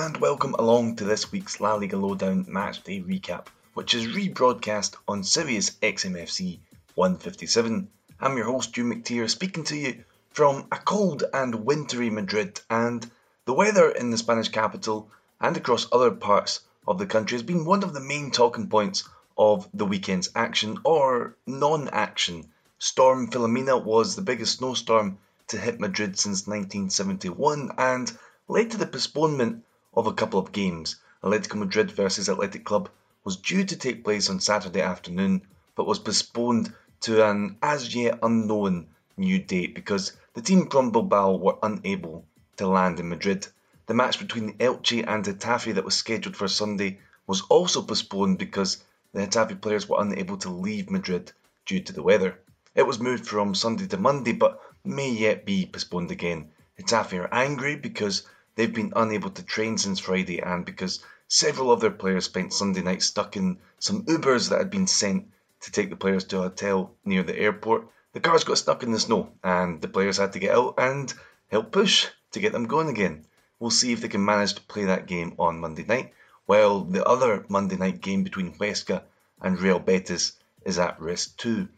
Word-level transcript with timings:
And 0.00 0.16
welcome 0.18 0.54
along 0.54 0.94
to 0.96 1.04
this 1.04 1.32
week's 1.32 1.60
La 1.60 1.74
Liga 1.74 1.96
Lowdown 1.96 2.46
Match 2.46 2.84
Day 2.84 3.00
Recap, 3.00 3.48
which 3.74 3.94
is 3.94 4.06
rebroadcast 4.06 4.94
on 5.08 5.24
Sirius 5.24 5.70
XMFC 5.70 6.60
157. 6.94 7.88
I'm 8.20 8.36
your 8.36 8.46
host, 8.46 8.72
Euan 8.74 8.92
McTear, 8.94 9.28
speaking 9.28 9.64
to 9.64 9.76
you 9.76 10.04
from 10.30 10.68
a 10.70 10.76
cold 10.76 11.24
and 11.34 11.66
wintry 11.66 12.10
Madrid, 12.10 12.60
and 12.70 13.10
the 13.44 13.52
weather 13.52 13.90
in 13.90 14.10
the 14.10 14.16
Spanish 14.16 14.50
capital 14.50 15.10
and 15.40 15.56
across 15.56 15.88
other 15.90 16.12
parts 16.12 16.60
of 16.86 16.98
the 16.98 17.06
country 17.06 17.34
has 17.34 17.42
been 17.42 17.64
one 17.64 17.82
of 17.82 17.92
the 17.92 18.00
main 18.00 18.30
talking 18.30 18.68
points 18.68 19.02
of 19.36 19.68
the 19.74 19.84
weekend's 19.84 20.30
action 20.36 20.78
or 20.84 21.34
non 21.44 21.88
action. 21.88 22.52
Storm 22.78 23.32
Filomena 23.32 23.82
was 23.82 24.14
the 24.14 24.22
biggest 24.22 24.58
snowstorm 24.58 25.18
to 25.48 25.58
hit 25.58 25.80
Madrid 25.80 26.16
since 26.16 26.46
1971 26.46 27.72
and 27.76 28.16
led 28.46 28.70
to 28.70 28.76
the 28.76 28.86
postponement 28.86 29.64
of 29.98 30.06
a 30.06 30.12
couple 30.12 30.38
of 30.38 30.52
games. 30.52 30.94
Atletico 31.24 31.56
Madrid 31.56 31.90
versus 31.90 32.28
Athletic 32.28 32.64
Club 32.64 32.88
was 33.24 33.36
due 33.36 33.64
to 33.64 33.76
take 33.76 34.04
place 34.04 34.30
on 34.30 34.38
Saturday 34.38 34.80
afternoon, 34.80 35.42
but 35.74 35.88
was 35.88 35.98
postponed 35.98 36.72
to 37.00 37.28
an 37.28 37.56
as 37.60 37.96
yet 37.96 38.20
unknown 38.22 38.86
new 39.16 39.40
date 39.40 39.74
because 39.74 40.12
the 40.34 40.40
team 40.40 40.70
from 40.70 40.92
Bilbao 40.92 41.34
were 41.34 41.58
unable 41.64 42.24
to 42.58 42.68
land 42.68 43.00
in 43.00 43.08
Madrid. 43.08 43.48
The 43.86 43.94
match 43.94 44.20
between 44.20 44.56
Elche 44.58 45.04
and 45.04 45.24
Getafe 45.24 45.74
that 45.74 45.84
was 45.84 45.96
scheduled 45.96 46.36
for 46.36 46.46
Sunday 46.46 47.00
was 47.26 47.40
also 47.48 47.82
postponed 47.82 48.38
because 48.38 48.84
the 49.12 49.26
Getafe 49.26 49.60
players 49.60 49.88
were 49.88 50.00
unable 50.00 50.36
to 50.38 50.48
leave 50.48 50.90
Madrid 50.90 51.32
due 51.66 51.80
to 51.80 51.92
the 51.92 52.04
weather. 52.04 52.38
It 52.76 52.86
was 52.86 53.00
moved 53.00 53.26
from 53.26 53.52
Sunday 53.52 53.88
to 53.88 53.96
Monday 53.96 54.32
but 54.32 54.60
may 54.84 55.10
yet 55.10 55.44
be 55.44 55.66
postponed 55.66 56.12
again. 56.12 56.52
Getafe 56.78 57.18
are 57.18 57.34
angry 57.34 57.74
because 57.74 58.22
they've 58.58 58.74
been 58.74 58.92
unable 58.96 59.30
to 59.30 59.44
train 59.44 59.78
since 59.78 60.00
Friday 60.00 60.40
and 60.40 60.64
because 60.64 60.98
several 61.28 61.70
of 61.70 61.80
their 61.80 61.92
players 61.92 62.24
spent 62.24 62.52
Sunday 62.52 62.82
night 62.82 63.02
stuck 63.02 63.36
in 63.36 63.56
some 63.78 64.02
Ubers 64.06 64.48
that 64.48 64.58
had 64.58 64.68
been 64.68 64.88
sent 64.88 65.30
to 65.60 65.70
take 65.70 65.90
the 65.90 65.96
players 65.96 66.24
to 66.24 66.38
a 66.38 66.42
hotel 66.42 66.92
near 67.04 67.22
the 67.22 67.38
airport. 67.38 67.86
The 68.14 68.20
cars 68.20 68.42
got 68.42 68.58
stuck 68.58 68.82
in 68.82 68.90
the 68.90 68.98
snow 68.98 69.30
and 69.44 69.80
the 69.80 69.86
players 69.86 70.16
had 70.16 70.32
to 70.32 70.40
get 70.40 70.56
out 70.56 70.74
and 70.76 71.14
help 71.52 71.70
push 71.70 72.08
to 72.32 72.40
get 72.40 72.50
them 72.50 72.66
going 72.66 72.88
again. 72.88 73.26
We'll 73.60 73.70
see 73.70 73.92
if 73.92 74.00
they 74.00 74.08
can 74.08 74.24
manage 74.24 74.54
to 74.54 74.62
play 74.62 74.86
that 74.86 75.06
game 75.06 75.36
on 75.38 75.60
Monday 75.60 75.84
night, 75.84 76.12
while 76.46 76.80
the 76.80 77.04
other 77.04 77.46
Monday 77.48 77.76
night 77.76 78.00
game 78.00 78.24
between 78.24 78.54
Huesca 78.54 79.04
and 79.40 79.60
Real 79.60 79.78
Betis 79.78 80.32
is 80.64 80.80
at 80.80 81.00
risk 81.00 81.36
too. 81.36 81.68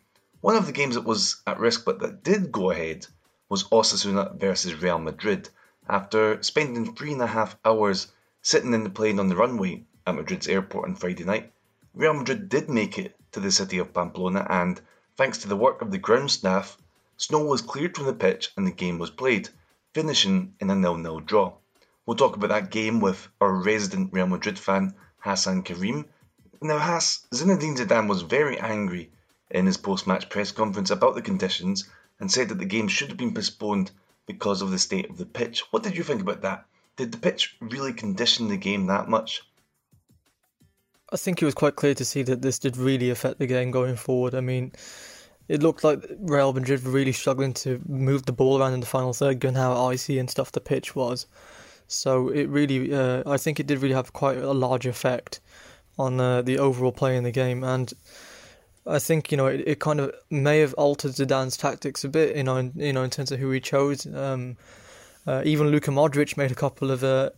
One 0.40 0.56
of 0.56 0.64
the 0.64 0.72
games 0.72 0.94
that 0.94 1.04
was 1.04 1.42
at 1.46 1.60
risk 1.60 1.84
but 1.84 1.98
that 1.98 2.24
did 2.24 2.50
go 2.50 2.70
ahead 2.70 3.06
was 3.50 3.64
Osasuna 3.64 4.34
versus 4.40 4.80
Real 4.80 4.98
Madrid 4.98 5.50
after 5.90 6.40
spending 6.40 6.94
three 6.94 7.12
and 7.12 7.20
a 7.20 7.26
half 7.26 7.56
hours 7.64 8.06
sitting 8.42 8.72
in 8.72 8.84
the 8.84 8.90
plane 8.90 9.18
on 9.18 9.26
the 9.28 9.34
runway 9.34 9.84
at 10.06 10.14
Madrid's 10.14 10.46
airport 10.46 10.88
on 10.88 10.94
Friday 10.94 11.24
night, 11.24 11.52
Real 11.94 12.14
Madrid 12.14 12.48
did 12.48 12.70
make 12.70 12.96
it 12.96 13.16
to 13.32 13.40
the 13.40 13.50
city 13.50 13.78
of 13.78 13.92
Pamplona 13.92 14.46
and, 14.48 14.80
thanks 15.16 15.38
to 15.38 15.48
the 15.48 15.56
work 15.56 15.82
of 15.82 15.90
the 15.90 15.98
ground 15.98 16.30
staff, 16.30 16.78
snow 17.16 17.44
was 17.44 17.60
cleared 17.60 17.96
from 17.96 18.06
the 18.06 18.12
pitch 18.12 18.52
and 18.56 18.66
the 18.66 18.70
game 18.70 19.00
was 19.00 19.10
played, 19.10 19.48
finishing 19.92 20.54
in 20.60 20.70
a 20.70 20.76
nil-nil 20.76 21.18
draw. 21.18 21.54
We'll 22.06 22.16
talk 22.16 22.36
about 22.36 22.50
that 22.50 22.70
game 22.70 23.00
with 23.00 23.26
our 23.40 23.52
resident 23.52 24.12
Real 24.12 24.28
Madrid 24.28 24.60
fan, 24.60 24.94
Hasan 25.24 25.64
Karim. 25.64 26.06
Now, 26.62 26.78
Hass, 26.78 27.26
Zinedine 27.34 27.76
Zidane 27.76 28.08
was 28.08 28.22
very 28.22 28.60
angry 28.60 29.10
in 29.50 29.66
his 29.66 29.76
post-match 29.76 30.28
press 30.28 30.52
conference 30.52 30.90
about 30.90 31.16
the 31.16 31.22
conditions 31.22 31.90
and 32.20 32.30
said 32.30 32.48
that 32.50 32.58
the 32.58 32.64
game 32.64 32.86
should 32.86 33.08
have 33.08 33.18
been 33.18 33.34
postponed 33.34 33.90
because 34.26 34.62
of 34.62 34.70
the 34.70 34.78
state 34.78 35.10
of 35.10 35.18
the 35.18 35.26
pitch. 35.26 35.64
What 35.70 35.82
did 35.82 35.96
you 35.96 36.02
think 36.02 36.20
about 36.20 36.42
that? 36.42 36.66
Did 36.96 37.12
the 37.12 37.18
pitch 37.18 37.56
really 37.60 37.92
condition 37.92 38.48
the 38.48 38.56
game 38.56 38.86
that 38.86 39.08
much? 39.08 39.42
I 41.12 41.16
think 41.16 41.42
it 41.42 41.44
was 41.44 41.54
quite 41.54 41.76
clear 41.76 41.94
to 41.94 42.04
see 42.04 42.22
that 42.22 42.42
this 42.42 42.58
did 42.58 42.76
really 42.76 43.10
affect 43.10 43.38
the 43.38 43.46
game 43.46 43.70
going 43.70 43.96
forward. 43.96 44.34
I 44.34 44.40
mean, 44.40 44.72
it 45.48 45.62
looked 45.62 45.82
like 45.82 46.04
Real 46.20 46.52
Madrid 46.52 46.84
were 46.84 46.92
really 46.92 47.12
struggling 47.12 47.52
to 47.54 47.80
move 47.88 48.26
the 48.26 48.32
ball 48.32 48.60
around 48.60 48.74
in 48.74 48.80
the 48.80 48.86
final 48.86 49.12
third, 49.12 49.40
given 49.40 49.56
how 49.56 49.86
icy 49.86 50.18
and 50.18 50.30
stuff 50.30 50.52
the 50.52 50.60
pitch 50.60 50.94
was. 50.94 51.26
So 51.88 52.28
it 52.28 52.48
really, 52.48 52.94
uh, 52.94 53.24
I 53.26 53.36
think 53.36 53.58
it 53.58 53.66
did 53.66 53.82
really 53.82 53.94
have 53.94 54.12
quite 54.12 54.38
a 54.38 54.52
large 54.52 54.86
effect 54.86 55.40
on 55.98 56.20
uh, 56.20 56.42
the 56.42 56.58
overall 56.58 56.92
play 56.92 57.16
in 57.16 57.24
the 57.24 57.32
game. 57.32 57.64
And 57.64 57.92
I 58.86 58.98
think 58.98 59.30
you 59.30 59.36
know 59.36 59.46
it, 59.46 59.62
it 59.66 59.80
kind 59.80 60.00
of 60.00 60.12
may 60.30 60.60
have 60.60 60.74
altered 60.74 61.12
Zidane's 61.12 61.56
tactics 61.56 62.04
a 62.04 62.08
bit, 62.08 62.36
you 62.36 62.44
know, 62.44 62.56
in, 62.56 62.72
you 62.76 62.92
know, 62.92 63.02
in 63.02 63.10
terms 63.10 63.30
of 63.30 63.38
who 63.38 63.50
he 63.50 63.60
chose. 63.60 64.06
Um, 64.06 64.56
uh, 65.26 65.42
even 65.44 65.68
Luka 65.68 65.90
Modric 65.90 66.36
made 66.36 66.50
a 66.50 66.54
couple 66.54 66.90
of 66.90 67.04
uh, 67.04 67.30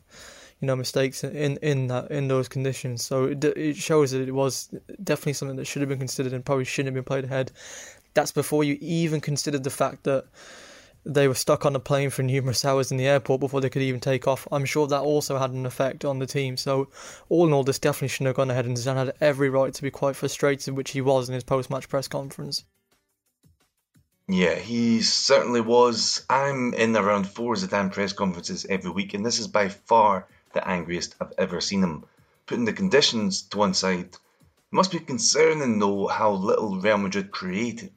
you 0.61 0.67
know 0.67 0.77
mistakes 0.77 1.25
in 1.25 1.57
in 1.59 1.89
that 1.89 2.11
in 2.11 2.29
those 2.29 2.49
conditions. 2.49 3.05
So 3.05 3.25
it 3.25 3.45
it 3.45 3.77
shows 3.77 4.13
that 4.13 4.27
it 4.29 4.33
was 4.33 4.69
definitely 5.03 5.35
something 5.35 5.57
that 5.57 5.67
should 5.67 5.83
have 5.83 5.89
been 5.89 5.99
considered 5.99 6.33
and 6.33 6.45
probably 6.45 6.65
shouldn't 6.65 6.95
have 6.95 7.05
been 7.05 7.09
played 7.09 7.25
ahead. 7.25 7.51
That's 8.15 8.33
before 8.33 8.63
you 8.63 8.79
even 8.81 9.21
considered 9.21 9.65
the 9.65 9.71
fact 9.71 10.05
that 10.05 10.27
they 11.05 11.27
were 11.27 11.35
stuck 11.35 11.67
on 11.67 11.75
a 11.75 11.81
plane 11.81 12.11
for 12.11 12.23
numerous 12.23 12.65
hours 12.65 12.91
in 12.93 12.97
the 12.97 13.07
airport 13.07 13.41
before 13.41 13.61
they 13.61 13.71
could 13.71 13.83
even 13.83 14.01
take 14.01 14.29
off. 14.29 14.47
I'm 14.53 14.65
sure 14.65 14.87
that 14.87 15.01
also 15.01 15.39
had 15.39 15.51
an 15.51 15.67
effect 15.67 16.05
on 16.05 16.21
the 16.21 16.27
team. 16.27 16.57
So, 16.57 16.89
all 17.29 17.47
in 17.47 17.53
all, 17.53 17.65
this 17.65 17.79
definitely 17.79 18.09
shouldn't 18.09 18.29
have 18.29 18.37
gone 18.37 18.51
ahead, 18.51 18.67
and 18.67 18.77
Zidane 18.77 18.97
had 18.97 19.15
every 19.21 19.51
right 19.51 19.75
to 19.75 19.83
be 19.83 19.91
quite 19.91 20.15
frustrated, 20.15 20.77
which 20.77 20.93
he 20.93 21.01
was 21.01 21.29
in 21.29 21.35
his 21.35 21.45
post 21.45 21.71
match 21.71 21.89
press 21.89 22.07
conference. 22.07 22.65
Yeah, 24.29 24.55
he 24.55 25.03
certainly 25.03 25.61
was. 25.61 26.25
I'm 26.31 26.73
in 26.75 26.97
around 26.97 27.25
four 27.25 27.55
Zidane 27.55 27.93
press 27.93 28.13
conferences 28.13 28.65
every 28.69 28.93
week, 28.93 29.15
and 29.15 29.27
this 29.27 29.41
is 29.41 29.49
by 29.49 29.69
far 29.69 30.29
the 30.53 30.67
angriest 30.67 31.17
I've 31.21 31.33
ever 31.37 31.61
seen 31.61 31.83
him. 31.83 32.05
Putting 32.47 32.65
the 32.65 32.73
conditions 32.73 33.43
to 33.43 33.59
one 33.59 33.75
side, 33.75 33.99
it 34.01 34.19
must 34.71 34.93
be 34.93 35.01
concerning 35.01 35.81
though 35.81 36.07
how 36.07 36.31
little 36.31 36.81
Real 36.81 36.99
Madrid 36.99 37.33
created. 37.33 37.93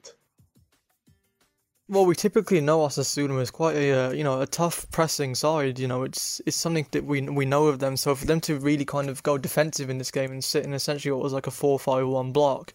Well, 1.88 2.04
we 2.04 2.16
typically 2.16 2.60
know 2.60 2.80
Osasuna 2.80 3.40
as 3.40 3.52
quite 3.52 3.76
a 3.76 3.92
uh, 3.92 4.10
you 4.10 4.24
know 4.24 4.40
a 4.40 4.46
tough 4.46 4.90
pressing 4.90 5.36
side. 5.36 5.78
You 5.78 5.86
know, 5.86 6.02
it's 6.02 6.40
it's 6.44 6.56
something 6.56 6.86
that 6.90 7.04
we 7.04 7.20
we 7.22 7.44
know 7.44 7.68
of 7.68 7.78
them. 7.78 7.96
So 7.96 8.14
for 8.16 8.26
them 8.26 8.40
to 8.42 8.58
really 8.58 8.84
kind 8.84 9.08
of 9.08 9.22
go 9.22 9.38
defensive 9.38 9.88
in 9.88 9.98
this 9.98 10.10
game 10.10 10.32
and 10.32 10.42
sit 10.42 10.64
in 10.64 10.74
essentially 10.74 11.12
what 11.12 11.22
was 11.22 11.32
like 11.32 11.46
a 11.46 11.52
four-five-one 11.52 12.32
block, 12.32 12.74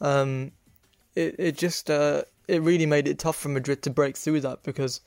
um, 0.00 0.50
it 1.14 1.36
it 1.38 1.56
just 1.56 1.88
uh, 1.88 2.22
it 2.48 2.62
really 2.62 2.86
made 2.86 3.06
it 3.06 3.20
tough 3.20 3.36
for 3.36 3.48
Madrid 3.48 3.82
to 3.82 3.90
break 3.90 4.16
through 4.16 4.40
that 4.40 4.64
because 4.64 5.00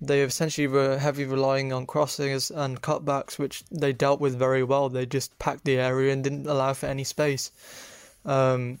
they 0.00 0.22
essentially 0.22 0.68
were 0.68 0.98
heavy 0.98 1.24
relying 1.24 1.72
on 1.72 1.84
crossings 1.84 2.52
and 2.52 2.80
cutbacks, 2.80 3.40
which 3.40 3.64
they 3.72 3.92
dealt 3.92 4.20
with 4.20 4.38
very 4.38 4.62
well. 4.62 4.88
They 4.88 5.06
just 5.06 5.36
packed 5.40 5.64
the 5.64 5.78
area 5.78 6.12
and 6.12 6.22
didn't 6.22 6.46
allow 6.46 6.74
for 6.74 6.86
any 6.86 7.02
space. 7.02 7.50
Um, 8.24 8.78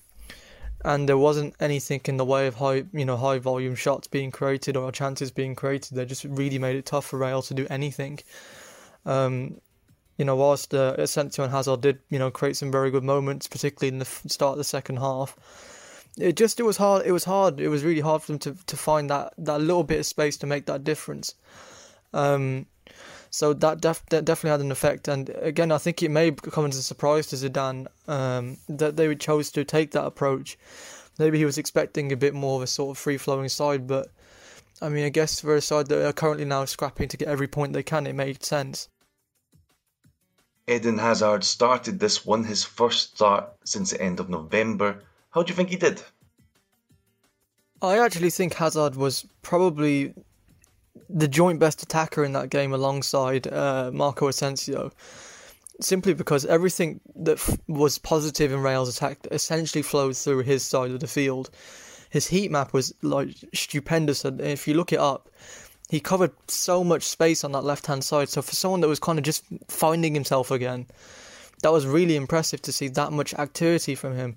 and 0.84 1.08
there 1.08 1.18
wasn't 1.18 1.54
anything 1.60 2.00
in 2.04 2.16
the 2.16 2.24
way 2.24 2.46
of 2.46 2.56
high, 2.56 2.84
you 2.92 3.04
know, 3.04 3.16
high 3.16 3.38
volume 3.38 3.74
shots 3.74 4.06
being 4.06 4.30
created 4.30 4.76
or 4.76 4.92
chances 4.92 5.30
being 5.30 5.54
created. 5.54 5.96
They 5.96 6.04
just 6.04 6.24
really 6.24 6.58
made 6.58 6.76
it 6.76 6.86
tough 6.86 7.06
for 7.06 7.18
Real 7.18 7.42
to 7.42 7.54
do 7.54 7.66
anything. 7.70 8.20
Um, 9.04 9.60
you 10.18 10.24
know, 10.24 10.36
whilst 10.36 10.74
uh, 10.74 10.94
Asensio 10.98 11.44
and 11.44 11.52
Hazard 11.52 11.80
did, 11.82 11.98
you 12.10 12.18
know, 12.18 12.30
create 12.30 12.56
some 12.56 12.72
very 12.72 12.90
good 12.90 13.04
moments, 13.04 13.46
particularly 13.46 13.92
in 13.92 13.98
the 13.98 14.04
start 14.04 14.52
of 14.52 14.58
the 14.58 14.64
second 14.64 14.96
half, 14.96 15.36
it 16.18 16.36
just 16.36 16.58
it 16.58 16.62
was 16.62 16.78
hard. 16.78 17.06
It 17.06 17.12
was 17.12 17.24
hard. 17.24 17.60
It 17.60 17.68
was 17.68 17.84
really 17.84 18.00
hard 18.00 18.22
for 18.22 18.32
them 18.32 18.38
to 18.40 18.56
to 18.66 18.76
find 18.76 19.10
that 19.10 19.34
that 19.38 19.60
little 19.60 19.84
bit 19.84 20.00
of 20.00 20.06
space 20.06 20.36
to 20.38 20.46
make 20.46 20.66
that 20.66 20.84
difference. 20.84 21.34
Um, 22.14 22.66
so 23.36 23.52
that, 23.52 23.82
def- 23.82 24.06
that 24.06 24.24
definitely 24.24 24.52
had 24.52 24.60
an 24.60 24.72
effect. 24.72 25.08
And 25.08 25.28
again, 25.28 25.70
I 25.70 25.76
think 25.76 26.02
it 26.02 26.10
may 26.10 26.30
come 26.30 26.64
as 26.64 26.78
a 26.78 26.82
surprise 26.82 27.26
to 27.26 27.36
Zidane 27.36 27.86
um, 28.08 28.56
that 28.66 28.96
they 28.96 29.14
chose 29.14 29.50
to 29.50 29.62
take 29.62 29.90
that 29.90 30.06
approach. 30.06 30.56
Maybe 31.18 31.36
he 31.36 31.44
was 31.44 31.58
expecting 31.58 32.10
a 32.10 32.16
bit 32.16 32.32
more 32.32 32.56
of 32.56 32.62
a 32.62 32.66
sort 32.66 32.96
of 32.96 32.98
free 32.98 33.18
flowing 33.18 33.50
side, 33.50 33.86
but 33.86 34.08
I 34.80 34.88
mean, 34.88 35.04
I 35.04 35.10
guess 35.10 35.42
for 35.42 35.54
a 35.54 35.60
side 35.60 35.88
that 35.88 36.08
are 36.08 36.14
currently 36.14 36.46
now 36.46 36.64
scrapping 36.64 37.08
to 37.08 37.18
get 37.18 37.28
every 37.28 37.46
point 37.46 37.74
they 37.74 37.82
can, 37.82 38.06
it 38.06 38.14
made 38.14 38.42
sense. 38.42 38.88
Eden 40.66 40.96
Hazard 40.96 41.44
started 41.44 42.00
this 42.00 42.24
one, 42.24 42.44
his 42.44 42.64
first 42.64 43.16
start 43.16 43.52
since 43.64 43.90
the 43.90 44.00
end 44.00 44.18
of 44.18 44.30
November. 44.30 45.02
How 45.28 45.42
do 45.42 45.50
you 45.50 45.56
think 45.56 45.68
he 45.68 45.76
did? 45.76 46.00
I 47.82 47.98
actually 47.98 48.30
think 48.30 48.54
Hazard 48.54 48.96
was 48.96 49.26
probably 49.42 50.14
the 51.08 51.28
joint 51.28 51.58
best 51.58 51.82
attacker 51.82 52.24
in 52.24 52.32
that 52.32 52.50
game 52.50 52.72
alongside 52.72 53.46
uh, 53.46 53.90
Marco 53.92 54.28
Asensio. 54.28 54.92
Simply 55.80 56.14
because 56.14 56.46
everything 56.46 57.00
that 57.16 57.38
f- 57.38 57.58
was 57.68 57.98
positive 57.98 58.50
in 58.50 58.62
Real's 58.62 58.96
attack 58.96 59.18
essentially 59.30 59.82
flowed 59.82 60.16
through 60.16 60.42
his 60.42 60.62
side 60.62 60.90
of 60.90 61.00
the 61.00 61.06
field. 61.06 61.50
His 62.08 62.26
heat 62.28 62.50
map 62.50 62.72
was 62.72 62.94
like 63.02 63.36
stupendous, 63.52 64.24
and 64.24 64.40
if 64.40 64.66
you 64.66 64.74
look 64.74 64.92
it 64.92 64.98
up, 64.98 65.28
he 65.90 66.00
covered 66.00 66.32
so 66.48 66.82
much 66.82 67.02
space 67.02 67.44
on 67.44 67.52
that 67.52 67.64
left 67.64 67.86
hand 67.86 68.04
side. 68.04 68.28
So 68.28 68.42
for 68.42 68.54
someone 68.54 68.80
that 68.80 68.88
was 68.88 68.98
kind 68.98 69.18
of 69.18 69.24
just 69.24 69.44
finding 69.68 70.14
himself 70.14 70.50
again, 70.50 70.86
that 71.62 71.72
was 71.72 71.86
really 71.86 72.16
impressive 72.16 72.62
to 72.62 72.72
see 72.72 72.88
that 72.88 73.12
much 73.12 73.34
activity 73.34 73.94
from 73.94 74.14
him. 74.14 74.36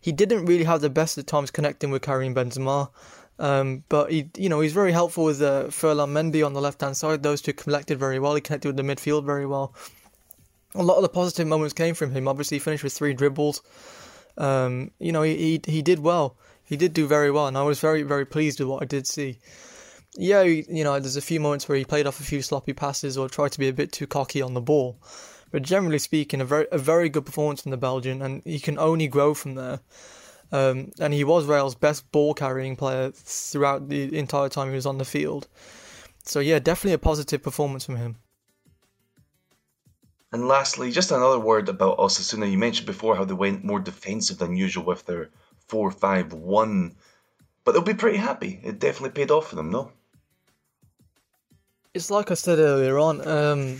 He 0.00 0.12
didn't 0.12 0.46
really 0.46 0.64
have 0.64 0.80
the 0.80 0.90
best 0.90 1.18
of 1.18 1.26
times 1.26 1.50
connecting 1.50 1.90
with 1.90 2.02
Karim 2.02 2.34
Benzema. 2.34 2.90
Um, 3.38 3.84
but 3.88 4.10
he, 4.10 4.30
you 4.36 4.48
know, 4.48 4.60
he's 4.60 4.72
very 4.72 4.92
helpful 4.92 5.24
with 5.24 5.42
uh, 5.42 5.68
Ferland 5.70 6.16
Mendy 6.16 6.44
on 6.44 6.54
the 6.54 6.60
left 6.60 6.80
hand 6.80 6.96
side. 6.96 7.22
Those 7.22 7.42
two 7.42 7.52
connected 7.52 7.98
very 7.98 8.18
well. 8.18 8.34
He 8.34 8.40
connected 8.40 8.68
with 8.68 8.76
the 8.76 8.82
midfield 8.82 9.24
very 9.24 9.46
well. 9.46 9.74
A 10.74 10.82
lot 10.82 10.96
of 10.96 11.02
the 11.02 11.08
positive 11.08 11.46
moments 11.46 11.74
came 11.74 11.94
from 11.94 12.12
him. 12.12 12.28
Obviously, 12.28 12.56
he 12.56 12.60
finished 12.60 12.84
with 12.84 12.92
three 12.92 13.14
dribbles. 13.14 13.62
Um, 14.38 14.90
you 14.98 15.12
know, 15.12 15.22
he, 15.22 15.36
he 15.36 15.72
he 15.72 15.82
did 15.82 15.98
well. 15.98 16.36
He 16.64 16.76
did 16.76 16.92
do 16.92 17.06
very 17.06 17.30
well, 17.30 17.46
and 17.46 17.56
I 17.56 17.62
was 17.62 17.80
very 17.80 18.02
very 18.02 18.26
pleased 18.26 18.58
with 18.60 18.68
what 18.68 18.82
I 18.82 18.86
did 18.86 19.06
see. 19.06 19.38
Yeah, 20.18 20.42
you 20.42 20.84
know, 20.84 20.98
there's 20.98 21.16
a 21.16 21.22
few 21.22 21.40
moments 21.40 21.68
where 21.68 21.76
he 21.76 21.84
played 21.84 22.06
off 22.06 22.20
a 22.20 22.24
few 22.24 22.40
sloppy 22.40 22.72
passes 22.72 23.18
or 23.18 23.28
tried 23.28 23.52
to 23.52 23.58
be 23.58 23.68
a 23.68 23.72
bit 23.72 23.92
too 23.92 24.06
cocky 24.06 24.40
on 24.40 24.54
the 24.54 24.60
ball, 24.62 24.98
but 25.50 25.62
generally 25.62 25.98
speaking, 25.98 26.40
a 26.40 26.44
very 26.44 26.66
a 26.72 26.78
very 26.78 27.08
good 27.08 27.26
performance 27.26 27.62
from 27.62 27.70
the 27.70 27.76
Belgian, 27.76 28.22
and 28.22 28.42
he 28.44 28.58
can 28.58 28.78
only 28.78 29.08
grow 29.08 29.34
from 29.34 29.54
there. 29.54 29.80
Um, 30.52 30.92
and 31.00 31.12
he 31.12 31.24
was 31.24 31.46
Real's 31.46 31.74
best 31.74 32.10
ball 32.12 32.34
carrying 32.34 32.76
player 32.76 33.10
throughout 33.10 33.88
the 33.88 34.16
entire 34.16 34.48
time 34.48 34.68
he 34.68 34.74
was 34.74 34.86
on 34.86 34.98
the 34.98 35.04
field. 35.04 35.48
So 36.22 36.40
yeah, 36.40 36.58
definitely 36.58 36.94
a 36.94 36.98
positive 36.98 37.42
performance 37.42 37.84
from 37.84 37.96
him. 37.96 38.16
And 40.32 40.48
lastly, 40.48 40.90
just 40.90 41.12
another 41.12 41.38
word 41.38 41.68
about 41.68 41.98
Osasuna. 41.98 42.50
You 42.50 42.58
mentioned 42.58 42.86
before 42.86 43.16
how 43.16 43.24
they 43.24 43.34
went 43.34 43.64
more 43.64 43.80
defensive 43.80 44.38
than 44.38 44.56
usual 44.56 44.84
with 44.84 45.06
their 45.06 45.30
4 45.68 45.90
5 45.90 46.32
1. 46.32 46.96
But 47.64 47.72
they'll 47.72 47.82
be 47.82 47.94
pretty 47.94 48.18
happy. 48.18 48.60
It 48.62 48.78
definitely 48.78 49.10
paid 49.10 49.30
off 49.30 49.48
for 49.48 49.56
them, 49.56 49.70
no? 49.70 49.92
It's 51.94 52.10
like 52.10 52.30
I 52.30 52.34
said 52.34 52.58
earlier 52.58 52.98
on. 52.98 53.26
Um, 53.26 53.78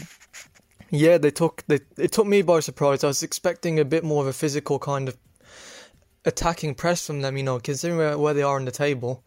yeah, 0.91 1.19
they 1.19 1.31
took 1.31 1.65
they, 1.67 1.81
it 1.99 2.13
took 2.13 2.27
me 2.27 2.43
by 2.43 2.61
surprise. 2.61 3.05
I 3.05 3.09
was 3.09 3.23
expecting 3.23 3.79
a 3.79 3.85
bit 3.85 4.05
more 4.05 4.23
of 4.23 4.29
a 4.29 4.33
physical 4.33 4.79
kind 4.79 5.09
of 5.09 5.17
attacking 6.27 6.75
press 6.75 7.07
from 7.07 7.23
them, 7.23 7.37
you 7.37 7.43
know, 7.43 7.59
considering 7.59 7.99
where, 7.99 8.19
where 8.19 8.35
they 8.35 8.43
are 8.43 8.59
in 8.59 8.67
the 8.67 8.71
table. 8.71 9.23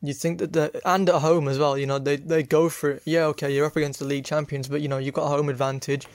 You 0.00 0.14
think 0.14 0.38
that 0.38 0.54
the 0.54 0.80
and 0.86 1.10
at 1.10 1.20
home 1.20 1.46
as 1.48 1.58
well, 1.58 1.76
you 1.76 1.86
know, 1.86 1.98
they 1.98 2.16
they 2.16 2.42
go 2.42 2.70
for 2.70 2.92
it. 2.92 3.02
Yeah, 3.04 3.24
okay, 3.26 3.52
you're 3.52 3.66
up 3.66 3.76
against 3.76 3.98
the 3.98 4.06
league 4.06 4.24
champions, 4.24 4.66
but 4.66 4.80
you 4.80 4.88
know 4.88 4.96
you've 4.96 5.12
got 5.12 5.26
a 5.26 5.36
home 5.36 5.50
advantage 5.50 6.06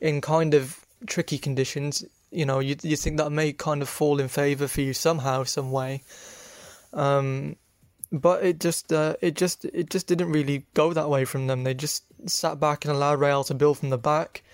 in 0.00 0.20
kind 0.20 0.54
of 0.54 0.86
tricky 1.06 1.38
conditions. 1.38 2.04
You 2.30 2.46
know, 2.46 2.60
you 2.60 2.76
you 2.82 2.94
think 2.94 3.16
that 3.16 3.30
may 3.30 3.52
kind 3.52 3.82
of 3.82 3.88
fall 3.88 4.20
in 4.20 4.28
favour 4.28 4.68
for 4.68 4.82
you 4.82 4.92
somehow, 4.92 5.42
some 5.42 5.72
way. 5.72 6.02
Um, 6.92 7.56
but 8.12 8.44
it 8.44 8.60
just 8.60 8.92
uh, 8.92 9.16
it 9.20 9.34
just 9.34 9.64
it 9.64 9.90
just 9.90 10.06
didn't 10.06 10.30
really 10.30 10.64
go 10.74 10.92
that 10.92 11.10
way 11.10 11.24
from 11.24 11.48
them. 11.48 11.64
They 11.64 11.74
just 11.74 12.04
sat 12.26 12.60
back 12.60 12.84
and 12.84 12.94
allowed 12.94 13.18
Real 13.18 13.42
to 13.44 13.54
build 13.54 13.78
from 13.78 13.90
the 13.90 13.98
back 13.98 14.44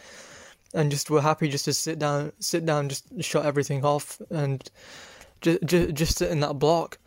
and 0.75 0.90
just 0.90 1.11
were 1.11 1.20
happy 1.20 1.49
just 1.49 1.64
to 1.67 1.72
sit 1.72 1.99
down, 1.99 2.32
sit 2.38 2.64
down, 2.64 2.88
just 2.88 3.05
shut 3.20 3.44
everything 3.44 3.84
off, 3.84 4.20
and 4.31 4.70
just 5.40 5.62
just, 5.64 5.94
just 5.94 6.19
sit 6.19 6.31
in 6.31 6.40
that 6.40 6.55
block. 6.55 6.99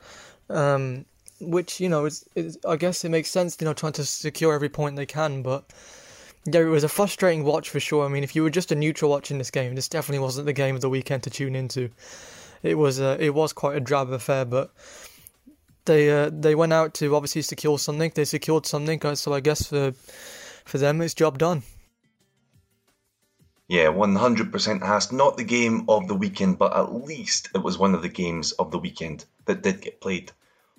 Um, 0.50 1.06
which 1.40 1.80
you 1.80 1.90
know, 1.90 2.06
is, 2.06 2.26
is 2.36 2.58
I 2.68 2.76
guess 2.76 3.04
it 3.04 3.10
makes 3.10 3.30
sense, 3.30 3.58
you 3.60 3.66
know, 3.66 3.74
trying 3.74 3.94
to 3.94 4.06
secure 4.06 4.54
every 4.54 4.70
point 4.70 4.96
they 4.96 5.06
can, 5.06 5.42
but. 5.42 5.66
Yeah, 6.46 6.60
it 6.60 6.66
was 6.66 6.84
a 6.84 6.90
frustrating 6.90 7.46
watch 7.46 7.70
for 7.70 7.80
sure. 7.80 8.06
I 8.06 8.10
mean, 8.10 8.22
if 8.22 8.36
you 8.36 8.44
were 8.44 8.50
just 8.50 8.70
a 8.74 8.76
neutral 8.76 9.10
watching 9.10 9.38
this 9.38 9.50
game, 9.50 9.76
this 9.76 9.88
definitely 9.88 10.20
wasn't 10.20 10.46
the 10.46 10.52
game 10.52 10.76
of 10.76 10.82
the 10.82 10.90
weekend 10.90 11.24
to 11.24 11.30
tune 11.30 11.56
into. 11.56 11.90
It 12.64 12.78
was, 12.78 13.00
uh, 13.00 13.16
it 13.18 13.34
was 13.34 13.54
quite 13.54 13.78
a 13.78 13.80
drab 13.80 14.12
affair, 14.12 14.44
but 14.44 14.70
they, 15.86 16.12
uh, 16.12 16.32
they 16.34 16.54
went 16.54 16.74
out 16.74 16.96
to 16.96 17.16
obviously 17.16 17.44
secure 17.44 17.80
something. 17.80 18.12
They 18.14 18.26
secured 18.26 18.66
something, 18.66 19.00
so 19.16 19.34
I 19.34 19.40
guess 19.40 19.68
for, 19.68 19.94
for 20.66 20.78
them, 20.78 21.02
it's 21.02 21.14
job 21.14 21.38
done. 21.38 21.64
Yeah, 23.74 23.88
100% 23.88 24.86
has 24.86 25.12
not 25.12 25.36
the 25.36 25.44
game 25.44 25.86
of 25.90 26.08
the 26.08 26.14
weekend, 26.14 26.60
but 26.60 26.78
at 26.78 26.94
least 26.94 27.50
it 27.56 27.64
was 27.64 27.76
one 27.76 27.96
of 27.96 28.04
the 28.04 28.08
games 28.08 28.52
of 28.52 28.70
the 28.70 28.78
weekend 28.78 29.26
that 29.46 29.64
did 29.64 29.82
get 29.82 30.00
played. 30.00 30.32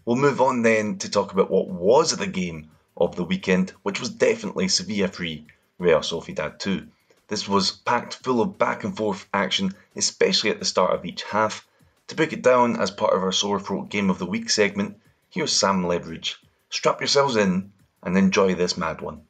We'll 0.04 0.14
move 0.14 0.40
on 0.40 0.62
then 0.62 0.98
to 0.98 1.10
talk 1.10 1.32
about 1.32 1.50
what 1.50 1.66
was 1.66 2.16
the 2.16 2.28
game 2.28 2.70
of 2.96 3.16
the 3.16 3.24
weekend, 3.24 3.72
which 3.82 3.98
was 3.98 4.10
definitely 4.10 4.68
Sevilla 4.68 5.08
3, 5.08 5.44
Real 5.80 5.98
Sociedad 6.02 6.60
2. 6.60 6.86
This 7.26 7.48
was 7.48 7.72
packed 7.72 8.14
full 8.22 8.40
of 8.40 8.58
back 8.58 8.84
and 8.84 8.96
forth 8.96 9.26
action, 9.34 9.74
especially 9.96 10.50
at 10.50 10.60
the 10.60 10.64
start 10.64 10.92
of 10.92 11.04
each 11.04 11.24
half. 11.24 11.66
To 12.06 12.14
break 12.14 12.32
it 12.32 12.42
down 12.42 12.76
as 12.76 12.92
part 12.92 13.12
of 13.12 13.24
our 13.24 13.32
Sore 13.32 13.58
Throat 13.58 13.88
Game 13.88 14.08
of 14.08 14.20
the 14.20 14.26
Week 14.26 14.48
segment, 14.48 15.00
here's 15.30 15.52
Sam 15.52 15.82
Leveridge. 15.82 16.36
Strap 16.70 17.00
yourselves 17.00 17.34
in 17.34 17.72
and 18.04 18.16
enjoy 18.16 18.54
this 18.54 18.76
mad 18.76 19.00
one. 19.00 19.22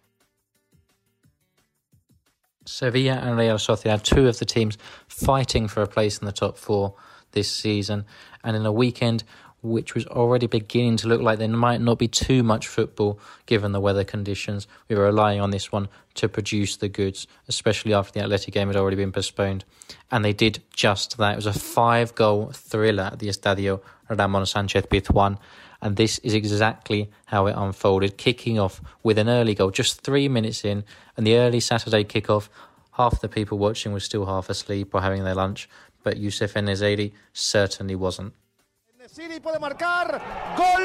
Sevilla 2.66 3.14
and 3.14 3.36
Real 3.36 3.56
Sociedad, 3.56 4.02
two 4.02 4.26
of 4.28 4.38
the 4.38 4.44
teams 4.44 4.78
fighting 5.08 5.68
for 5.68 5.82
a 5.82 5.86
place 5.86 6.18
in 6.18 6.26
the 6.26 6.32
top 6.32 6.56
four 6.56 6.94
this 7.32 7.50
season, 7.50 8.04
and 8.42 8.56
in 8.56 8.64
a 8.64 8.72
weekend 8.72 9.24
which 9.64 9.94
was 9.94 10.06
already 10.06 10.46
beginning 10.46 10.96
to 10.98 11.08
look 11.08 11.20
like 11.20 11.38
there 11.38 11.48
might 11.48 11.80
not 11.80 11.98
be 11.98 12.06
too 12.06 12.42
much 12.42 12.68
football 12.68 13.18
given 13.46 13.72
the 13.72 13.80
weather 13.80 14.04
conditions. 14.04 14.68
We 14.88 14.96
were 14.96 15.04
relying 15.04 15.40
on 15.40 15.50
this 15.50 15.72
one 15.72 15.88
to 16.14 16.28
produce 16.28 16.76
the 16.76 16.88
goods, 16.88 17.26
especially 17.48 17.94
after 17.94 18.12
the 18.12 18.24
Athletic 18.24 18.52
game 18.52 18.68
had 18.68 18.76
already 18.76 18.96
been 18.96 19.12
postponed. 19.12 19.64
And 20.10 20.24
they 20.24 20.34
did 20.34 20.62
just 20.74 21.16
that. 21.16 21.32
It 21.32 21.36
was 21.36 21.46
a 21.46 21.52
five 21.52 22.14
goal 22.14 22.50
thriller 22.52 23.04
at 23.04 23.18
the 23.18 23.28
Estadio 23.28 23.80
Ramon 24.08 24.46
Sanchez 24.46 24.84
Pizjuan. 24.84 25.38
And 25.80 25.96
this 25.96 26.18
is 26.20 26.34
exactly 26.34 27.10
how 27.26 27.46
it 27.46 27.54
unfolded, 27.56 28.16
kicking 28.16 28.58
off 28.58 28.80
with 29.02 29.18
an 29.18 29.28
early 29.28 29.54
goal, 29.54 29.70
just 29.70 30.02
three 30.02 30.28
minutes 30.28 30.64
in, 30.64 30.84
and 31.16 31.26
the 31.26 31.36
early 31.36 31.60
Saturday 31.60 32.04
kickoff. 32.04 32.48
Half 32.92 33.20
the 33.20 33.28
people 33.28 33.58
watching 33.58 33.92
were 33.92 34.00
still 34.00 34.26
half 34.26 34.48
asleep 34.48 34.94
or 34.94 35.02
having 35.02 35.24
their 35.24 35.34
lunch, 35.34 35.68
but 36.02 36.16
Youssef 36.16 36.56
En-Nesyri 36.56 37.12
certainly 37.32 37.96
wasn't. 37.96 38.34
En-Nesyri 39.16 39.40
puede 39.40 39.60
marcar. 39.60 40.20
¡Gol! 40.56 40.82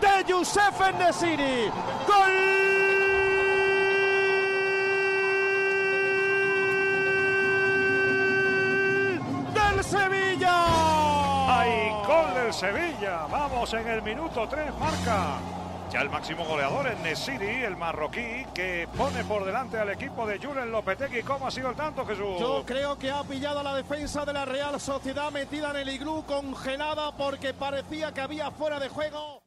De 0.00 0.24
Youssef 0.28 0.80
En-Nesyri. 0.80 1.70
¡Gol! 2.06 2.32
del 9.54 9.84
Sevilla. 9.84 11.58
¡Hay 11.58 11.90
gol 12.06 12.34
del 12.34 12.52
Sevilla! 12.52 13.26
Vamos 13.30 13.72
en 13.72 13.88
el 13.88 14.02
minuto 14.02 14.46
3, 14.46 14.78
marca. 14.78 15.55
Ya 15.96 16.02
el 16.02 16.10
máximo 16.10 16.44
goleador 16.44 16.88
es 16.88 16.98
Nesiri, 17.00 17.64
el 17.64 17.74
marroquí, 17.74 18.44
que 18.54 18.86
pone 18.98 19.24
por 19.24 19.46
delante 19.46 19.78
al 19.78 19.88
equipo 19.88 20.26
de 20.26 20.38
Julen 20.38 20.70
Lopetegui. 20.70 21.22
¿Cómo 21.22 21.46
ha 21.46 21.50
sido 21.50 21.70
el 21.70 21.74
tanto, 21.74 22.04
Jesús? 22.04 22.38
Yo 22.38 22.64
creo 22.66 22.98
que 22.98 23.10
ha 23.10 23.22
pillado 23.22 23.60
a 23.60 23.62
la 23.62 23.74
defensa 23.74 24.26
de 24.26 24.34
la 24.34 24.44
Real 24.44 24.78
Sociedad 24.78 25.32
metida 25.32 25.70
en 25.70 25.76
el 25.76 25.88
iglú, 25.88 26.22
congelada 26.26 27.16
porque 27.16 27.54
parecía 27.54 28.12
que 28.12 28.20
había 28.20 28.50
fuera 28.50 28.78
de 28.78 28.90
juego. 28.90 29.42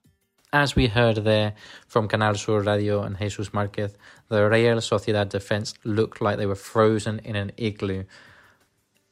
As 0.51 0.75
we 0.75 0.87
heard 0.87 1.23
there 1.23 1.53
from 1.87 2.07
Canal 2.07 2.35
Sur 2.35 2.63
Radio 2.63 3.03
and 3.03 3.15
Jesus 3.15 3.53
Marquez, 3.53 3.95
the 4.29 4.49
Real 4.49 4.81
Sociedad 4.81 5.29
defense 5.29 5.75
looked 5.83 6.19
like 6.19 6.37
they 6.37 6.47
were 6.47 6.55
frozen 6.55 7.19
in 7.23 7.35
an 7.35 7.51
igloo. 7.57 8.05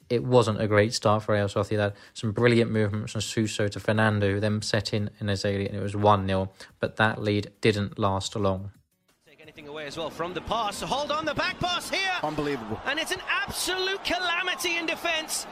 It 0.10 0.24
wasn't 0.24 0.62
a 0.62 0.68
great 0.68 0.94
start 0.94 1.24
for 1.24 1.34
Real 1.34 1.48
Sociedad. 1.48 1.94
Some 2.14 2.32
brilliant 2.32 2.72
movements 2.72 3.12
from 3.12 3.22
Suso 3.22 3.68
to 3.68 3.80
Fernando, 3.80 4.34
who 4.34 4.40
then 4.40 4.62
set 4.62 4.94
in 4.94 5.10
En-Nesyri, 5.20 5.68
and 5.68 5.76
it 5.76 5.82
was 5.82 5.96
1 5.96 6.28
0, 6.28 6.50
but 6.80 6.96
that 6.98 7.22
lead 7.22 7.52
didn't 7.62 8.00
last 8.00 8.36
long. 8.36 8.72
Take 9.28 9.42
anything 9.42 9.68
away 9.68 9.86
as 9.86 9.98
well 9.98 10.10
from 10.10 10.34
the 10.34 10.42
pass. 10.42 10.82
Hold 10.82 11.12
on, 11.12 11.26
the 11.26 11.34
back 11.34 11.60
pass 11.60 11.90
here. 11.90 12.14
Unbelievable. 12.24 12.80
And 12.86 13.00
it's 13.00 13.12
an 13.12 13.22
absolute 13.30 14.04
calamity 14.04 14.78
in 14.78 14.86
defence. 14.86 15.46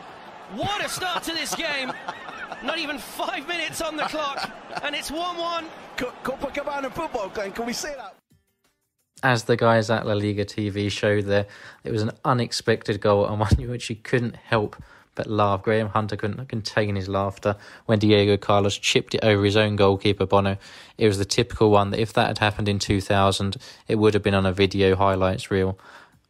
What 0.56 0.86
a 0.86 0.90
start 0.90 1.24
to 1.24 1.34
this 1.34 1.56
game. 1.56 1.92
Not 2.64 2.78
even 2.78 2.98
five 2.98 3.48
minutes 3.48 3.82
on 3.82 3.98
the 3.98 4.04
clock. 4.04 4.52
And 4.84 4.96
it's 4.96 5.12
1 5.12 5.38
1. 5.38 5.66
Copacabana 5.98 6.92
football 6.94 7.30
game, 7.30 7.52
can 7.52 7.66
we 7.66 7.74
say 7.74 7.94
that? 7.96 8.16
As 9.24 9.46
the 9.46 9.56
guys 9.56 9.90
at 9.90 10.06
La 10.06 10.14
Liga 10.14 10.46
TV 10.46 10.92
showed 10.92 11.26
there, 11.26 11.48
it 11.84 11.92
was 11.92 12.02
an 12.02 12.12
unexpected 12.24 13.00
goal 13.00 13.26
and 13.26 13.40
one 13.40 13.70
which 13.70 13.90
you 13.90 13.96
couldn't 13.96 14.36
help 14.36 14.76
but 15.16 15.28
laugh. 15.28 15.64
Graham 15.64 15.88
Hunter 15.88 16.18
couldn't 16.18 16.48
contain 16.50 16.96
his 16.96 17.08
laughter 17.08 17.56
when 17.86 18.00
Diego 18.00 18.36
Carlos 18.36 18.78
chipped 18.78 19.16
it 19.16 19.24
over 19.24 19.44
his 19.46 19.56
own 19.56 19.78
goalkeeper 19.78 20.26
Bono. 20.26 20.58
It 20.98 21.08
was 21.08 21.18
the 21.18 21.26
typical 21.26 21.72
one 21.72 21.92
that 21.92 22.00
if 22.00 22.12
that 22.14 22.28
had 22.28 22.40
happened 22.40 22.68
in 22.68 22.78
2000, 22.78 23.56
it 23.88 23.96
would 23.96 24.14
have 24.14 24.24
been 24.24 24.34
on 24.34 24.46
a 24.46 24.52
video 24.52 24.96
highlights 24.96 25.50
reel 25.50 25.80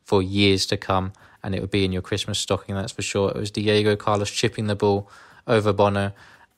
for 0.03 0.21
years 0.21 0.67
to 0.67 0.77
come 0.77 1.13
and 1.43 1.55
it 1.55 1.61
would 1.61 1.71
be 1.71 1.85
in 1.85 1.91
your 1.91 2.01
Christmas 2.01 2.39
stocking, 2.39 2.75
that's 2.75 2.91
for 2.91 3.01
sure. 3.01 3.29
It 3.29 3.37
was 3.37 3.51
Diego 3.51 3.95
Carlos 3.95 4.31
chipping 4.31 4.67
the 4.67 4.75
ball 4.75 5.09
over 5.47 5.73
Bono. 5.73 6.11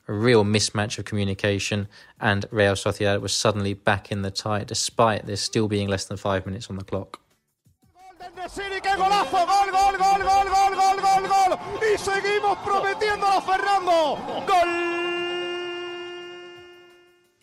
A 0.08 0.12
real 0.12 0.42
mismatch 0.42 0.98
of 0.98 1.04
communication, 1.04 1.86
and 2.18 2.46
Real 2.50 2.72
Sociedad 2.72 3.20
was 3.20 3.34
suddenly 3.34 3.74
back 3.74 4.10
in 4.10 4.22
the 4.22 4.30
tie 4.30 4.64
despite 4.64 5.26
there 5.26 5.36
still 5.36 5.68
being 5.68 5.86
less 5.86 6.06
than 6.06 6.16
five 6.16 6.46
minutes 6.46 6.70
on 6.70 6.76
the 6.76 6.84
clock. 6.84 7.20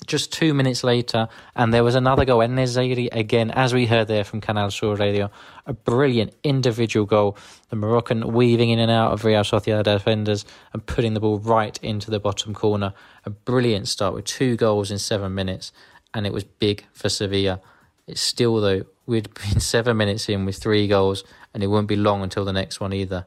Just 0.06 0.32
two 0.32 0.54
minutes 0.54 0.84
later, 0.84 1.28
and 1.56 1.74
there 1.74 1.84
was 1.84 1.96
another 1.96 2.26
goal. 2.26 2.42
En-Nesyri 2.42 3.10
again, 3.12 3.50
as 3.52 3.74
we 3.74 3.88
heard 3.88 4.08
there 4.08 4.24
from 4.24 4.40
Canal 4.42 4.70
Sur 4.70 4.96
Radio, 4.96 5.32
a 5.66 5.74
brilliant 5.74 6.34
individual 6.44 7.06
goal. 7.06 7.38
The 7.70 7.76
Moroccan 7.76 8.34
weaving 8.34 8.70
in 8.70 8.80
and 8.80 8.92
out 8.92 9.14
of 9.14 9.26
Real 9.26 9.42
Sociedad 9.42 9.84
defenders 9.84 10.46
and 10.74 10.86
putting 10.86 11.14
the 11.14 11.20
ball 11.20 11.40
right 11.40 11.78
into 11.82 12.12
the 12.12 12.20
bottom 12.20 12.54
corner. 12.54 12.94
A 13.26 13.30
brilliant 13.30 13.88
start 13.88 14.14
with 14.14 14.26
two 14.26 14.56
goals 14.56 14.92
in 14.92 15.00
seven 15.00 15.34
minutes, 15.34 15.72
and 16.14 16.28
it 16.28 16.34
was 16.34 16.44
big 16.44 16.86
for 16.94 17.10
Sevilla. 17.10 17.60
It's 18.08 18.22
still, 18.22 18.62
though, 18.62 18.84
we'd 19.06 19.34
been 19.52 19.60
seven 19.60 19.98
minutes 19.98 20.30
in 20.30 20.46
with 20.46 20.58
three 20.58 20.88
goals, 20.88 21.24
and 21.54 21.64
it 21.64 21.68
won't 21.68 21.88
be 21.88 21.96
long 21.96 22.22
until 22.22 22.46
the 22.46 22.54
next 22.54 22.80
one 22.80 22.94
either. 22.94 23.26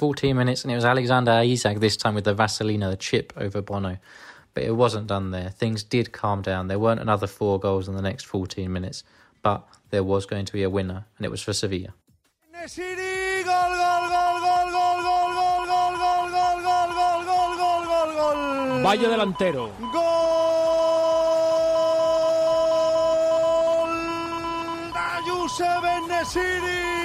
14 0.00 0.34
minutes, 0.34 0.62
and 0.62 0.72
it 0.72 0.76
was 0.76 0.86
Alexander 0.86 1.42
Isak 1.44 1.78
this 1.78 1.94
time 1.94 2.14
with 2.14 2.24
the 2.24 2.34
Vaselina, 2.34 2.88
the 2.88 2.96
chip 2.96 3.34
over 3.36 3.60
Bono. 3.60 3.98
But 4.54 4.62
it 4.62 4.74
wasn't 4.74 5.08
done 5.08 5.30
there. 5.30 5.50
Things 5.50 5.82
did 5.82 6.10
calm 6.10 6.40
down. 6.40 6.68
There 6.68 6.78
weren't 6.78 7.02
another 7.02 7.26
four 7.26 7.60
goals 7.60 7.86
in 7.86 7.94
the 7.94 8.00
next 8.00 8.24
14 8.24 8.72
minutes, 8.72 9.04
but 9.42 9.68
there 9.90 10.02
was 10.02 10.24
going 10.24 10.46
to 10.46 10.54
be 10.54 10.62
a 10.62 10.70
winner, 10.70 11.04
and 11.18 11.26
it 11.26 11.30
was 11.30 11.42
for 11.42 11.52
Sevilla. 11.52 11.92
Valle 18.82 19.06
delantero. 19.06 19.70
Gol 19.92 20.30
de 26.18 26.99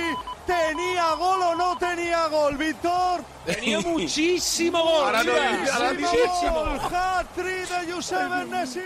¿Tenía 0.46 1.16
gol 1.16 1.42
o 1.42 1.56
no 1.56 1.78
tenía 1.78 2.28
gol, 2.28 2.58
Víctor? 2.58 3.24
Tenía 3.46 3.82
muchísimo 3.82 4.84
gol. 4.84 5.16
Ahora 5.16 5.24
no, 5.24 6.00
muchísimo. 6.00 6.54
Gol, 6.54 6.80
hat-trick 6.80 7.68
de 7.68 7.88
Youssef 7.88 8.78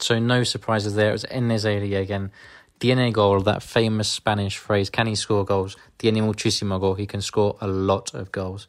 So 0.00 0.18
no 0.18 0.44
surprises 0.44 0.94
there. 0.94 1.10
It 1.10 1.12
was 1.12 1.24
En-Nesyri 1.30 2.00
again. 2.00 2.30
Tiene 2.78 3.12
gol, 3.12 3.40
that 3.42 3.62
famous 3.62 4.08
Spanish 4.08 4.58
phrase. 4.58 4.90
Can 4.90 5.06
he 5.06 5.14
score 5.14 5.44
goals? 5.44 5.76
Tiene 5.98 6.20
muchísimo 6.20 6.78
gol. 6.78 6.94
He 6.94 7.06
can 7.06 7.22
score 7.22 7.56
a 7.60 7.66
lot 7.66 8.12
of 8.12 8.30
goals. 8.32 8.68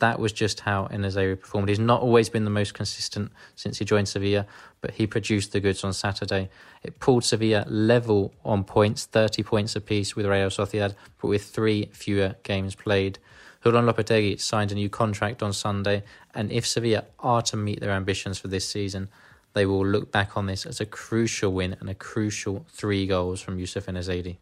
That 0.00 0.20
was 0.20 0.32
just 0.32 0.60
how 0.60 0.86
En-Nesyri 0.86 1.40
performed. 1.40 1.68
He's 1.68 1.80
not 1.80 2.02
always 2.02 2.28
been 2.28 2.44
the 2.44 2.50
most 2.50 2.72
consistent 2.72 3.32
since 3.56 3.78
he 3.78 3.84
joined 3.84 4.08
Sevilla, 4.08 4.46
but 4.80 4.92
he 4.92 5.08
produced 5.08 5.52
the 5.52 5.60
goods 5.60 5.82
on 5.82 5.92
Saturday. 5.92 6.50
It 6.84 7.00
pulled 7.00 7.24
Sevilla 7.24 7.64
level 7.68 8.32
on 8.44 8.62
points, 8.62 9.06
30 9.06 9.42
points 9.42 9.74
apiece 9.74 10.14
with 10.14 10.26
Real 10.26 10.50
Sociedad, 10.50 10.94
but 11.20 11.28
with 11.28 11.44
three 11.44 11.90
fewer 11.92 12.36
games 12.44 12.76
played. 12.76 13.18
Julen 13.64 13.92
Lopetegui 13.92 14.40
signed 14.40 14.70
a 14.70 14.76
new 14.76 14.88
contract 14.88 15.42
on 15.42 15.52
Sunday, 15.52 16.04
and 16.32 16.52
if 16.52 16.64
Sevilla 16.64 17.04
are 17.18 17.42
to 17.42 17.56
meet 17.56 17.80
their 17.80 17.90
ambitions 17.90 18.38
for 18.38 18.46
this 18.46 18.68
season, 18.68 19.08
they 19.54 19.66
will 19.66 19.84
look 19.84 20.12
back 20.12 20.36
on 20.36 20.46
this 20.46 20.64
as 20.64 20.80
a 20.80 20.86
crucial 20.86 21.52
win 21.52 21.76
and 21.80 21.90
a 21.90 21.94
crucial 21.94 22.64
three 22.68 23.04
goals 23.06 23.40
from 23.40 23.58
Youssef 23.58 23.88
En-Nesyri. 23.88 24.36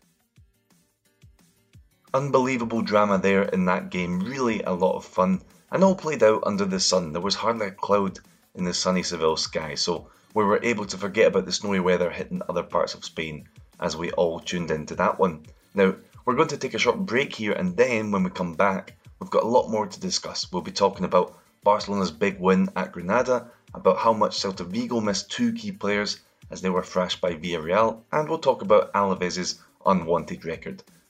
Unbelievable 2.15 2.83
drama 2.83 3.19
there 3.19 3.43
in 3.43 3.65
that 3.65 3.91
game, 3.91 4.21
really 4.21 4.63
a 4.63 4.73
lot 4.73 4.97
of 4.97 5.05
fun, 5.05 5.43
and 5.71 5.83
all 5.83 5.95
played 5.95 6.23
out 6.23 6.45
under 6.47 6.65
the 6.65 6.81
sun. 6.81 7.13
There 7.13 7.21
was 7.21 7.35
hardly 7.35 7.67
a 7.67 7.71
cloud 7.73 8.21
in 8.55 8.65
the 8.65 8.73
sunny 8.73 9.03
Seville 9.03 9.37
sky, 9.37 9.75
so 9.75 10.09
we 10.33 10.45
were 10.45 10.61
able 10.63 10.87
to 10.87 10.97
forget 10.97 11.27
about 11.27 11.47
the 11.47 11.53
snowy 11.53 11.81
weather 11.81 12.11
hitting 12.11 12.43
other 12.49 12.63
parts 12.63 12.95
of 12.95 13.05
Spain 13.05 13.49
as 13.81 13.97
we 13.97 14.13
all 14.13 14.41
tuned 14.41 14.71
into 14.71 14.95
that 14.95 15.19
one. 15.19 15.47
Now, 15.75 15.95
we're 16.25 16.37
going 16.37 16.49
to 16.49 16.57
take 16.57 16.75
a 16.75 16.79
short 16.79 16.99
break 16.99 17.35
here, 17.35 17.53
and 17.53 17.77
then 17.77 18.11
when 18.11 18.23
we 18.23 18.31
come 18.31 18.55
back, 18.55 18.95
we've 19.19 19.31
got 19.31 19.43
a 19.43 19.49
lot 19.49 19.69
more 19.69 19.87
to 19.87 20.01
discuss. 20.01 20.51
We'll 20.51 20.63
be 20.63 20.73
talking 20.73 21.05
about 21.05 21.37
Barcelona's 21.65 22.11
big 22.13 22.39
win 22.39 22.69
at 22.77 22.93
Granada, 22.93 23.51
about 23.75 23.99
how 23.99 24.13
much 24.13 24.39
Celta 24.39 24.65
Vigo 24.65 25.01
missed 25.01 25.31
two 25.31 25.53
key 25.53 25.73
players 25.73 26.21
as 26.51 26.61
they 26.61 26.71
were 26.71 26.83
thrashed 26.83 27.21
by 27.21 27.35
Villarreal, 27.35 28.03
and 28.13 28.29
we'll 28.29 28.39
talk 28.39 28.63
about 28.63 28.93
Alaves' 28.93 29.59
unwanted 29.85 30.45
record. 30.45 30.83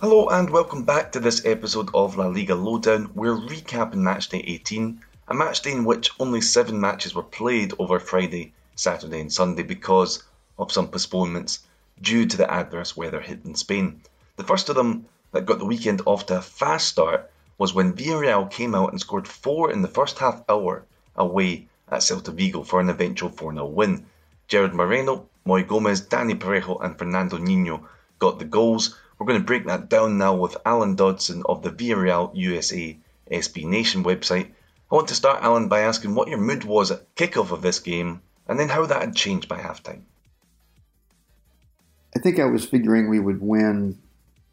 Hello 0.00 0.28
and 0.30 0.48
welcome 0.48 0.84
back 0.84 1.12
to 1.12 1.20
this 1.20 1.44
episode 1.44 1.90
of 1.92 2.16
La 2.16 2.28
Liga 2.28 2.54
Lowdown. 2.54 3.10
We're 3.14 3.36
recapping 3.36 3.96
matchday 3.96 4.42
18, 4.46 5.02
a 5.28 5.34
matchday 5.34 5.72
in 5.72 5.84
which 5.84 6.10
only 6.18 6.40
seven 6.40 6.80
matches 6.80 7.14
were 7.14 7.22
played 7.22 7.74
over 7.78 8.00
Friday, 8.00 8.54
Saturday, 8.76 9.20
and 9.20 9.30
Sunday 9.30 9.62
because 9.62 10.24
of 10.58 10.72
some 10.72 10.88
postponements 10.88 11.58
due 12.00 12.24
to 12.24 12.38
the 12.38 12.50
adverse 12.50 12.96
weather 12.96 13.20
hit 13.20 13.44
in 13.44 13.54
Spain. 13.54 14.00
The 14.36 14.44
first 14.44 14.70
of 14.70 14.74
them 14.74 15.04
that 15.32 15.44
got 15.44 15.58
the 15.58 15.66
weekend 15.66 16.00
off 16.06 16.24
to 16.26 16.38
a 16.38 16.40
fast 16.40 16.88
start 16.88 17.30
was 17.58 17.74
when 17.74 17.92
Villarreal 17.92 18.50
came 18.50 18.74
out 18.74 18.92
and 18.92 19.00
scored 19.00 19.28
four 19.28 19.70
in 19.70 19.82
the 19.82 19.88
first 19.88 20.18
half 20.18 20.42
hour 20.48 20.84
away 21.16 21.68
at 21.90 22.00
Celta 22.00 22.32
Vigo 22.32 22.62
for 22.62 22.80
an 22.80 22.88
eventual 22.88 23.28
4 23.28 23.52
0 23.52 23.66
win. 23.66 24.06
Gerard 24.46 24.74
Moreno, 24.74 25.28
Moi 25.44 25.62
Gomez, 25.62 26.00
Dani 26.02 26.38
Parejo, 26.38 26.82
and 26.82 26.96
Fernando 26.96 27.36
Nino 27.36 27.86
got 28.18 28.38
the 28.38 28.44
goals. 28.44 28.96
We're 29.18 29.26
going 29.26 29.40
to 29.40 29.44
break 29.44 29.66
that 29.66 29.88
down 29.88 30.16
now 30.16 30.36
with 30.36 30.56
Allen 30.64 30.94
Dodson 30.94 31.42
of 31.46 31.62
the 31.62 31.70
Villarreal 31.70 32.30
USA 32.34 32.96
SB 33.30 33.64
Nation 33.64 34.04
website. 34.04 34.46
I 34.90 34.94
want 34.94 35.08
to 35.08 35.14
start, 35.14 35.42
Allen, 35.42 35.68
by 35.68 35.80
asking 35.80 36.14
what 36.14 36.28
your 36.28 36.38
mood 36.38 36.64
was 36.64 36.90
at 36.90 37.14
kickoff 37.14 37.50
of 37.50 37.60
this 37.60 37.80
game 37.80 38.22
and 38.46 38.58
then 38.58 38.68
how 38.68 38.86
that 38.86 39.00
had 39.02 39.16
changed 39.16 39.48
by 39.48 39.58
halftime. 39.58 40.02
I 42.16 42.20
think 42.20 42.38
I 42.38 42.46
was 42.46 42.64
figuring 42.64 43.10
we 43.10 43.20
would 43.20 43.42
win 43.42 43.98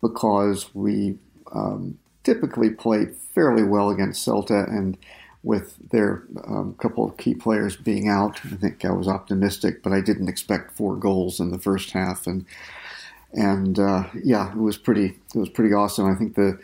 because 0.02 0.74
we 0.76 1.18
um, 1.54 1.98
typically 2.26 2.72
play 2.72 3.06
fairly 3.34 3.64
well 3.64 3.90
against 3.90 4.28
Celta, 4.28 4.68
and 4.68 4.98
with 5.44 5.78
their 5.92 6.24
um, 6.48 6.76
couple 6.80 7.06
of 7.06 7.18
key 7.18 7.36
players 7.36 7.76
being 7.76 8.10
out, 8.10 8.40
I 8.44 8.56
think 8.56 8.84
I 8.84 8.92
was 8.92 9.08
optimistic, 9.08 9.84
but 9.84 9.94
I 9.94 10.02
didn't 10.02 10.28
expect 10.28 10.76
four 10.76 10.96
goals 10.96 11.40
in 11.40 11.52
the 11.52 11.60
first 11.60 11.92
half, 11.92 12.28
and 12.28 12.46
and 13.32 13.78
uh, 13.78 14.06
yeah, 14.24 14.52
it 14.52 14.58
was 14.58 14.78
pretty 14.78 15.18
it 15.34 15.38
was 15.38 15.50
pretty 15.50 15.74
awesome. 15.74 16.12
I 16.12 16.16
think 16.16 16.36
the 16.36 16.60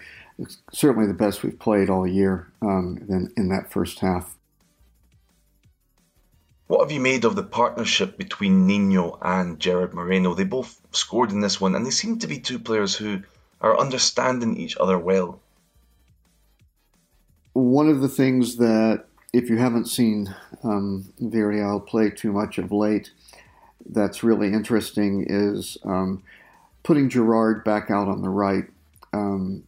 certainly 0.74 1.08
the 1.08 1.14
best 1.14 1.44
we've 1.44 1.60
played 1.60 1.90
all 1.90 2.08
year 2.08 2.52
um, 2.62 2.98
in, 3.08 3.32
in 3.38 3.50
that 3.50 3.72
first 3.72 4.00
half. 4.00 4.36
What 6.66 6.82
have 6.82 6.92
you 6.92 7.02
made 7.02 7.26
of 7.26 7.36
the 7.36 7.44
partnership 7.44 8.18
between 8.18 8.66
Nino 8.66 9.20
and 9.22 9.60
Gerard 9.60 9.94
Moreno? 9.94 10.34
They 10.34 10.46
both 10.46 10.80
scored 10.92 11.32
in 11.32 11.42
this 11.42 11.60
one, 11.60 11.76
and 11.76 11.86
they 11.86 11.92
seem 11.92 12.18
to 12.20 12.28
be 12.28 12.40
two 12.40 12.60
players 12.60 12.96
who 12.96 13.22
are 13.60 13.78
understanding 13.78 14.58
each 14.58 14.78
other 14.78 14.98
well. 14.98 15.40
One 17.62 17.90
of 17.90 18.02
the 18.02 18.10
things 18.10 18.56
that, 18.56 19.06
if 19.34 19.48
you 19.48 19.58
haven't 19.58 19.86
seen 19.86 20.34
um, 20.64 21.14
play 21.86 22.10
too 22.10 22.32
much 22.32 22.58
of 22.58 22.72
late, 22.72 23.12
that's 23.86 24.24
really 24.24 24.48
interesting 24.48 25.28
is 25.30 25.78
um, 25.84 26.24
putting 26.82 27.08
Gerard 27.08 27.64
back 27.64 27.92
out 27.92 28.08
on 28.08 28.24
the 28.24 28.30
right 28.30 28.66
um, 29.14 29.64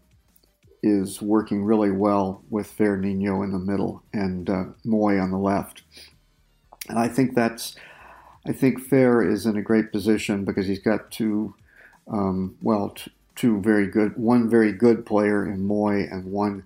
is 0.82 1.22
working 1.22 1.64
really 1.64 1.92
well 1.92 2.42
with 2.50 2.66
Fer 2.66 2.98
Nino 2.98 3.44
in 3.44 3.52
the 3.52 3.60
middle 3.60 4.02
and 4.12 4.50
uh, 4.50 4.64
Moi 4.84 5.20
on 5.20 5.30
the 5.30 5.38
left. 5.38 5.84
And 6.90 6.98
I 6.98 7.08
think 7.08 7.36
that's, 7.36 7.76
I 8.44 8.54
think 8.54 8.82
Fer 8.82 9.24
is 9.24 9.46
in 9.46 9.56
a 9.56 9.62
great 9.62 9.92
position 9.92 10.46
because 10.46 10.66
he's 10.66 10.80
got 10.80 11.12
two, 11.12 11.54
um, 12.08 12.58
well, 12.60 12.90
t- 12.90 13.12
two 13.36 13.62
very 13.62 13.86
good, 13.86 14.18
one 14.18 14.50
very 14.50 14.72
good 14.72 15.06
player 15.06 15.46
in 15.46 15.64
Moi 15.64 16.08
and 16.12 16.32
one 16.32 16.64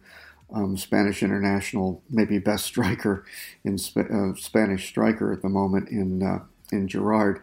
um, 0.53 0.77
Spanish 0.77 1.23
international, 1.23 2.01
maybe 2.09 2.39
best 2.39 2.65
striker 2.71 3.25
in 3.63 3.77
Sp- 3.79 4.11
uh, 4.11 4.33
Spanish 4.35 4.87
striker 4.87 5.31
at 5.31 5.41
the 5.41 5.49
moment 5.49 5.89
in 5.89 6.23
uh, 6.23 6.39
in 6.71 6.87
Gerard. 6.87 7.41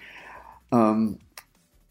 Um, 0.73 1.19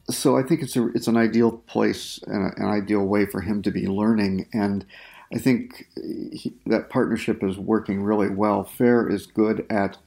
so 0.10 0.38
I 0.38 0.43
think 0.43 0.62
it's 0.62 0.76
a 0.76 0.88
it's 0.89 1.08
an 1.08 1.17
ideal 1.17 1.52
place 1.52 2.19
and 2.28 2.52
a, 2.52 2.62
an 2.62 2.67
ideal 2.67 3.06
way 3.06 3.26
for 3.26 3.41
him 3.41 3.62
to 3.63 3.71
be 3.71 3.88
learning, 3.88 4.47
and 4.54 4.86
I 5.34 5.38
think 5.38 5.88
he, 5.95 6.54
that 6.65 6.89
partnership 6.89 7.43
is 7.43 7.58
working 7.58 8.04
really 8.04 8.30
well. 8.30 8.63
Fer 8.63 9.10
is 9.10 9.26
good 9.26 9.65
at 9.69 9.97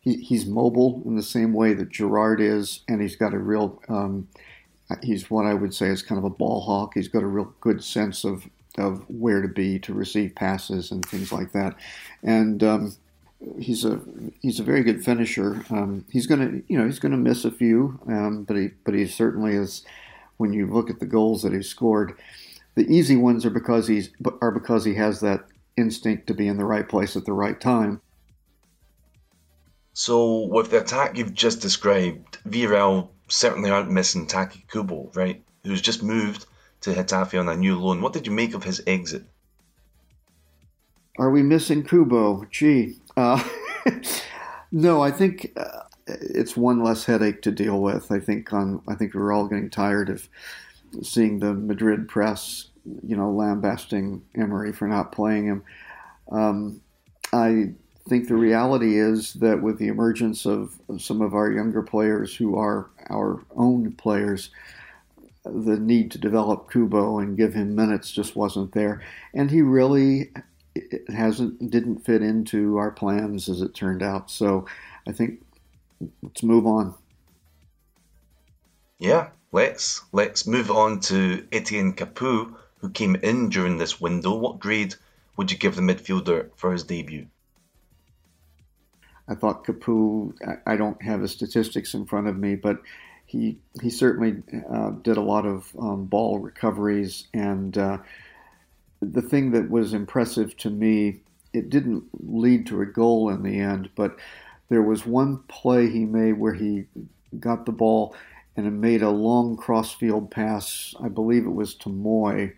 he, 0.00 0.16
he's 0.16 0.46
mobile 0.46 1.02
in 1.04 1.16
the 1.16 1.22
same 1.22 1.52
way 1.52 1.74
that 1.74 1.90
Gerard 1.90 2.40
is, 2.40 2.80
and 2.88 3.02
he's 3.02 3.16
got 3.16 3.34
a 3.34 3.38
real 3.38 3.82
um, 3.88 4.28
he's 5.02 5.30
what 5.30 5.44
I 5.44 5.54
would 5.54 5.74
say 5.74 5.88
is 5.88 6.02
kind 6.02 6.18
of 6.18 6.24
a 6.24 6.30
ball 6.30 6.62
hawk. 6.62 6.92
He's 6.94 7.08
got 7.08 7.22
a 7.22 7.26
real 7.26 7.52
good 7.60 7.84
sense 7.84 8.24
of 8.24 8.48
of 8.78 9.04
where 9.08 9.42
to 9.42 9.48
be 9.48 9.78
to 9.80 9.92
receive 9.92 10.34
passes 10.34 10.90
and 10.90 11.04
things 11.04 11.32
like 11.32 11.52
that, 11.52 11.76
and 12.22 12.62
um, 12.62 12.96
he's 13.58 13.84
a 13.84 14.00
he's 14.40 14.60
a 14.60 14.64
very 14.64 14.82
good 14.82 15.04
finisher. 15.04 15.64
Um, 15.70 16.04
he's 16.10 16.26
gonna 16.26 16.60
you 16.68 16.78
know 16.78 16.86
he's 16.86 16.98
gonna 16.98 17.16
miss 17.16 17.44
a 17.44 17.50
few, 17.50 17.98
um, 18.06 18.44
but 18.44 18.56
he 18.56 18.70
but 18.84 18.94
he 18.94 19.06
certainly 19.06 19.54
is. 19.54 19.84
When 20.36 20.52
you 20.52 20.68
look 20.68 20.88
at 20.88 21.00
the 21.00 21.06
goals 21.06 21.42
that 21.42 21.52
he 21.52 21.62
scored, 21.62 22.16
the 22.76 22.86
easy 22.86 23.16
ones 23.16 23.44
are 23.44 23.50
because 23.50 23.88
he's 23.88 24.10
are 24.40 24.52
because 24.52 24.84
he 24.84 24.94
has 24.94 25.18
that 25.20 25.44
instinct 25.76 26.28
to 26.28 26.34
be 26.34 26.46
in 26.46 26.58
the 26.58 26.64
right 26.64 26.88
place 26.88 27.16
at 27.16 27.24
the 27.24 27.32
right 27.32 27.60
time. 27.60 28.00
So, 29.94 30.46
with 30.46 30.70
the 30.70 30.80
attack 30.80 31.18
you've 31.18 31.34
just 31.34 31.60
described, 31.60 32.38
Villarreal 32.48 33.08
certainly 33.26 33.70
aren't 33.70 33.90
missing 33.90 34.28
Take 34.28 34.68
Kubo, 34.70 35.10
right? 35.14 35.42
Who's 35.64 35.80
just 35.80 36.04
moved 36.04 36.46
to 36.82 36.90
Getafe 36.90 37.38
on 37.38 37.48
a 37.48 37.56
new 37.56 37.78
loan. 37.78 38.00
What 38.00 38.12
did 38.12 38.26
you 38.26 38.32
make 38.32 38.54
of 38.54 38.64
his 38.64 38.82
exit? 38.86 39.24
Are 41.18 41.30
we 41.30 41.42
missing 41.42 41.82
Kubo? 41.82 42.44
Gee. 42.50 42.96
Uh, 43.16 43.42
no, 44.72 45.02
I 45.02 45.10
think 45.10 45.52
uh, 45.56 45.82
it's 46.06 46.56
one 46.56 46.82
less 46.82 47.04
headache 47.04 47.42
to 47.42 47.50
deal 47.50 47.80
with. 47.80 48.12
I 48.12 48.20
think 48.20 48.52
on 48.52 48.80
I 48.86 48.94
think 48.94 49.14
we're 49.14 49.32
all 49.32 49.48
getting 49.48 49.70
tired 49.70 50.10
of 50.10 50.28
seeing 51.02 51.40
the 51.40 51.52
Madrid 51.54 52.08
press, 52.08 52.68
you 53.02 53.16
know, 53.16 53.30
lambasting 53.30 54.22
Emery 54.36 54.72
for 54.72 54.86
not 54.86 55.12
playing 55.12 55.46
him. 55.46 55.64
Um, 56.30 56.80
I 57.32 57.72
think 58.08 58.28
the 58.28 58.36
reality 58.36 58.98
is 58.98 59.34
that 59.34 59.62
with 59.62 59.78
the 59.78 59.88
emergence 59.88 60.46
of 60.46 60.78
some 60.98 61.20
of 61.20 61.34
our 61.34 61.50
younger 61.50 61.82
players 61.82 62.34
who 62.34 62.56
are 62.56 62.88
our 63.10 63.44
own 63.54 63.92
players, 63.92 64.50
the 65.52 65.78
need 65.78 66.10
to 66.12 66.18
develop 66.18 66.70
Kubo 66.70 67.18
and 67.18 67.36
give 67.36 67.54
him 67.54 67.74
minutes 67.74 68.10
just 68.10 68.36
wasn't 68.36 68.72
there. 68.72 69.02
And 69.34 69.50
he 69.50 69.62
really 69.62 70.30
hasn't 71.08 71.70
didn't 71.70 72.04
fit 72.04 72.22
into 72.22 72.76
our 72.76 72.90
plans 72.90 73.48
as 73.48 73.60
it 73.60 73.74
turned 73.74 74.02
out. 74.02 74.30
So 74.30 74.66
I 75.06 75.12
think 75.12 75.42
let's 76.22 76.42
move 76.42 76.66
on. 76.66 76.94
Yeah, 78.98 79.28
let's 79.52 80.02
let's 80.12 80.46
move 80.46 80.70
on 80.70 81.00
to 81.00 81.46
Etienne 81.52 81.94
Capoue, 81.94 82.54
who 82.80 82.90
came 82.90 83.16
in 83.16 83.48
during 83.48 83.78
this 83.78 84.00
window. 84.00 84.34
What 84.34 84.58
grade 84.58 84.94
would 85.36 85.50
you 85.50 85.58
give 85.58 85.76
the 85.76 85.82
midfielder 85.82 86.50
for 86.56 86.72
his 86.72 86.84
debut? 86.84 87.26
I 89.28 89.34
thought 89.34 89.64
Capoue, 89.64 90.34
I 90.66 90.76
don't 90.76 91.00
have 91.02 91.20
the 91.20 91.28
statistics 91.28 91.92
in 91.92 92.06
front 92.06 92.28
of 92.28 92.38
me, 92.38 92.56
but 92.56 92.80
he 93.28 93.58
he 93.82 93.90
certainly 93.90 94.42
uh, 94.72 94.90
did 95.02 95.18
a 95.18 95.22
lot 95.22 95.44
of 95.44 95.70
um, 95.78 96.06
ball 96.06 96.38
recoveries. 96.38 97.28
And 97.34 97.76
uh, 97.76 97.98
the 99.02 99.20
thing 99.20 99.50
that 99.50 99.68
was 99.68 99.92
impressive 99.92 100.56
to 100.58 100.70
me, 100.70 101.20
it 101.52 101.68
didn't 101.68 102.04
lead 102.26 102.66
to 102.68 102.80
a 102.80 102.86
goal 102.86 103.28
in 103.28 103.42
the 103.42 103.60
end, 103.60 103.90
but 103.94 104.16
there 104.70 104.82
was 104.82 105.04
one 105.04 105.42
play 105.46 105.90
he 105.90 106.06
made 106.06 106.38
where 106.38 106.54
he 106.54 106.86
got 107.38 107.66
the 107.66 107.72
ball 107.72 108.16
and 108.56 108.80
made 108.80 109.02
a 109.02 109.10
long 109.10 109.58
crossfield 109.58 110.30
pass. 110.30 110.94
I 110.98 111.08
believe 111.08 111.44
it 111.44 111.50
was 111.50 111.74
to 111.76 111.90
Moi, 111.90 112.52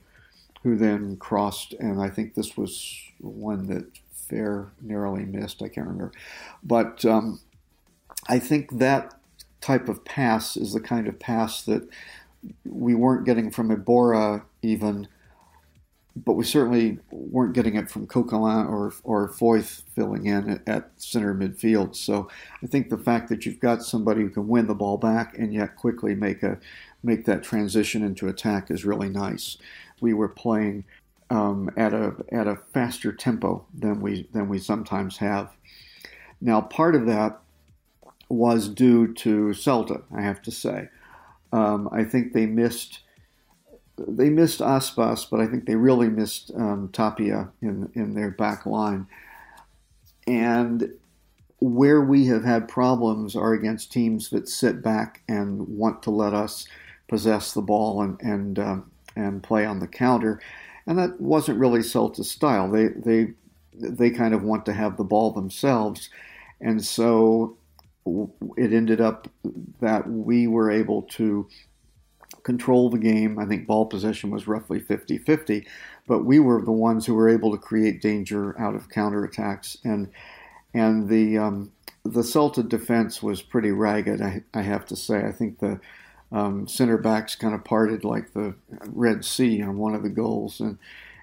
who 0.63 0.77
then 0.77 1.17
crossed, 1.17 1.73
and 1.75 2.01
I 2.01 2.11
think 2.11 2.35
this 2.35 2.57
was 2.57 2.97
one 3.19 3.67
that 3.67 3.87
Fer 4.13 4.71
narrowly 4.81 5.25
missed. 5.25 5.63
I 5.63 5.69
can't 5.69 5.89
remember, 5.89 6.13
but 6.63 7.05
um, 7.05 7.41
I 8.29 8.39
think 8.39 8.79
that 8.79 9.20
type 9.61 9.89
of 9.89 10.05
pass 10.05 10.57
is 10.57 10.73
the 10.73 10.81
kind 10.81 11.07
of 11.07 11.19
pass 11.19 11.63
that 11.63 11.89
we 12.65 12.95
weren't 12.95 13.27
getting 13.27 13.51
from 13.51 13.69
Iborra 13.75 14.43
even, 14.63 15.09
but 16.17 16.33
we 16.33 16.45
certainly 16.45 16.99
weren't 17.11 17.53
getting 17.53 17.77
it 17.77 17.91
from 17.91 18.07
Coquelin 18.07 18.69
or 18.69 18.93
or 19.05 19.29
Foyth 19.29 19.83
filling 19.95 20.27
in 20.27 20.51
at, 20.51 20.69
at, 20.69 20.91
center 20.97 21.35
midfield. 21.35 21.95
So 21.95 22.29
I 22.63 22.67
think 22.67 22.89
the 22.89 22.99
fact 22.99 23.29
that 23.29 23.45
you've 23.45 23.61
got 23.61 23.83
somebody 23.83 24.23
who 24.23 24.31
can 24.31 24.49
win 24.49 24.67
the 24.67 24.75
ball 24.75 24.97
back 24.97 25.39
and 25.39 25.53
yet 25.53 25.77
quickly 25.77 26.15
make 26.15 26.43
a 26.43 26.59
make 27.03 27.25
that 27.27 27.43
transition 27.43 28.03
into 28.03 28.29
attack 28.29 28.71
is 28.71 28.85
really 28.85 29.09
nice. 29.09 29.59
We 30.01 30.15
were 30.15 30.29
playing 30.29 30.85
um, 31.29 31.71
at 31.77 31.93
a 31.95 32.15
at 32.33 32.47
a 32.47 32.57
faster 32.73 33.13
tempo 33.13 33.65
than 33.79 34.01
we 34.01 34.29
than 34.33 34.49
we 34.49 34.59
sometimes 34.59 35.19
have. 35.19 35.51
Now, 36.41 36.63
part 36.63 36.95
of 36.95 37.07
that 37.07 37.41
was 38.31 38.69
due 38.69 39.13
to 39.15 39.49
Celta, 39.49 40.03
I 40.15 40.23
have 40.23 40.41
to 40.43 40.51
say. 40.51 40.89
Um, 41.53 41.89
I 41.93 42.05
think 42.05 42.33
they 42.33 42.47
missed 42.47 43.01
they 44.09 44.31
missed 44.31 44.61
Aspas, 44.61 45.29
but 45.31 45.41
I 45.41 45.47
think 45.47 45.67
they 45.67 45.75
really 45.75 46.09
missed 46.09 46.51
um, 46.57 46.89
Tapia 46.93 47.51
in 47.61 47.91
in 47.95 48.15
their 48.15 48.31
back 48.31 48.65
line. 48.65 49.07
And 50.27 50.93
where 51.59 52.01
we 52.01 52.27
have 52.27 52.45
had 52.45 52.69
problems 52.69 53.37
are 53.37 53.53
against 53.53 53.93
teams 53.93 54.31
that 54.31 54.49
sit 54.49 54.81
back 54.81 55.23
and 55.29 55.69
want 55.69 56.03
to 56.05 56.11
let 56.11 56.33
us 56.33 56.67
possess 57.09 57.53
the 57.53 57.63
ball 57.63 58.01
and 58.01 58.21
and 58.23 58.59
um, 58.59 58.91
and 59.17 59.43
play 59.43 59.67
on 59.67 59.81
the 59.81 59.89
counter, 59.89 60.41
and 60.87 60.99
that 60.99 61.21
wasn't 61.21 61.59
really 61.59 61.81
Celta's 61.81 62.31
style. 62.31 62.71
They 62.71 62.89
they 62.89 63.33
they 63.75 64.11
kind 64.11 64.35
of 64.35 64.45
want 64.45 64.65
to 64.67 64.73
have 64.73 64.97
the 64.97 65.05
ball 65.05 65.33
themselves, 65.33 66.09
and 66.61 66.83
so 66.85 67.57
it 68.07 68.73
ended 68.73 69.01
up 69.01 69.29
that 69.81 70.09
we 70.09 70.47
were 70.47 70.71
able 70.71 71.03
to 71.03 71.49
control 72.43 72.91
the 72.91 72.99
game. 72.99 73.39
I 73.39 73.47
think 73.47 73.67
ball 73.67 73.87
possession 73.87 74.31
was 74.31 74.47
roughly 74.47 74.81
50 74.81 75.19
50, 75.19 75.67
but 76.07 76.25
we 76.25 76.41
were 76.41 76.63
the 76.63 76.73
ones 76.73 77.07
who 77.07 77.15
were 77.15 77.29
able 77.29 77.53
to 77.53 77.59
create 77.59 78.01
danger 78.01 78.59
out 78.59 78.75
of 78.75 78.89
counterattacks. 78.89 79.77
And 79.85 80.11
and 80.73 81.09
the 81.09 81.39
um, 81.39 81.73
the 82.05 82.23
Celta 82.23 82.67
defense 82.67 83.23
was 83.23 83.43
pretty 83.43 83.73
ragged, 83.73 84.23
I, 84.23 84.43
I 84.55 84.63
have 84.63 84.87
to 84.87 84.97
say. 84.97 85.25
I 85.25 85.33
think 85.33 85.59
the 85.59 85.81
um, 86.33 86.67
center 86.69 86.97
backs 86.97 87.35
kind 87.35 87.55
of 87.55 87.65
parted 87.65 88.05
like 88.05 88.33
the 88.33 88.55
Red 88.87 89.25
Sea 89.25 89.63
on 89.63 89.79
one 89.79 89.95
of 89.95 90.03
the 90.03 90.09
goals. 90.09 90.61
And 90.61 90.79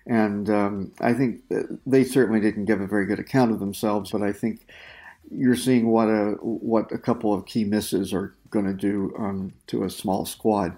and 0.05 0.49
um, 0.49 0.91
I 1.01 1.13
think 1.13 1.41
they 1.85 2.03
certainly 2.03 2.39
didn't 2.39 2.65
give 2.65 2.79
a 2.79 2.87
very 2.87 3.05
good 3.05 3.19
account 3.19 3.51
of 3.51 3.59
themselves, 3.59 4.11
but 4.11 4.21
I 4.21 4.31
think 4.31 4.65
you're 5.31 5.55
seeing 5.55 5.87
what 5.87 6.07
a 6.07 6.35
what 6.41 6.91
a 6.91 6.97
couple 6.97 7.33
of 7.33 7.45
key 7.45 7.63
misses 7.63 8.13
are 8.13 8.33
going 8.49 8.65
to 8.65 8.73
do 8.73 9.13
um, 9.17 9.53
to 9.67 9.83
a 9.83 9.89
small 9.89 10.25
squad. 10.25 10.77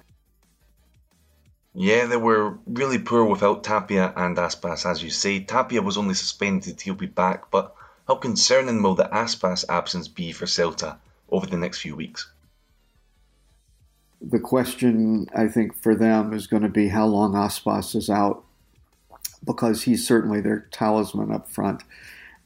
Yeah, 1.75 2.07
they 2.07 2.17
were 2.17 2.57
really 2.65 2.97
poor 2.97 3.23
without 3.25 3.63
Tapia 3.63 4.11
and 4.15 4.37
Aspas, 4.37 4.85
as 4.85 5.03
you 5.03 5.11
say. 5.11 5.39
Tapia 5.39 5.81
was 5.81 5.97
only 5.97 6.15
suspended; 6.15 6.81
he'll 6.81 6.95
be 6.95 7.05
back. 7.05 7.51
But 7.51 7.75
how 8.07 8.15
concerning 8.15 8.81
will 8.81 8.95
the 8.95 9.09
Aspas 9.13 9.65
absence 9.69 10.07
be 10.07 10.31
for 10.31 10.45
Celta 10.45 10.97
over 11.29 11.45
the 11.45 11.57
next 11.57 11.81
few 11.81 11.95
weeks? 11.95 12.31
The 14.21 14.39
question, 14.39 15.27
I 15.33 15.47
think, 15.47 15.75
for 15.75 15.95
them 15.95 16.33
is 16.33 16.47
going 16.47 16.63
to 16.63 16.69
be 16.69 16.89
how 16.89 17.05
long 17.05 17.33
Aspas 17.33 17.95
is 17.95 18.09
out, 18.09 18.43
because 19.45 19.83
he's 19.83 20.05
certainly 20.05 20.41
their 20.41 20.67
talisman 20.71 21.31
up 21.31 21.47
front. 21.47 21.83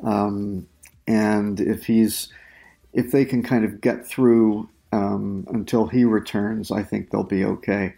Um, 0.04 0.68
and 1.08 1.60
if 1.60 1.86
he's 1.86 2.30
if 2.94 3.12
they 3.12 3.26
can 3.26 3.42
kind 3.42 3.66
of 3.66 3.82
get 3.82 4.06
through 4.06 4.70
um, 4.92 5.48
until 5.50 5.88
he 5.88 6.06
returns, 6.06 6.72
I 6.72 6.84
think 6.84 7.10
they'll 7.10 7.24
be 7.24 7.44
okay. 7.44 7.96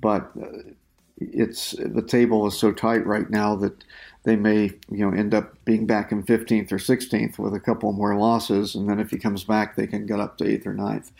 But 0.00 0.30
uh, 0.40 0.72
it's 1.20 1.72
the 1.78 2.02
table 2.02 2.46
is 2.46 2.58
so 2.58 2.72
tight 2.72 3.06
right 3.06 3.30
now 3.30 3.54
that 3.56 3.84
they 4.24 4.36
may 4.36 4.72
you 4.90 5.08
know 5.08 5.16
end 5.16 5.34
up 5.34 5.52
being 5.64 5.86
back 5.86 6.12
in 6.12 6.22
15th 6.22 6.72
or 6.72 6.78
16th 6.78 7.38
with 7.38 7.54
a 7.54 7.60
couple 7.60 7.92
more 7.92 8.16
losses, 8.16 8.74
and 8.74 8.88
then 8.88 8.98
if 8.98 9.10
he 9.10 9.18
comes 9.18 9.44
back, 9.44 9.76
they 9.76 9.86
can 9.86 10.06
get 10.06 10.20
up 10.20 10.38
to 10.38 10.48
eighth 10.48 10.66
or 10.66 10.74
ninth. 10.74 11.12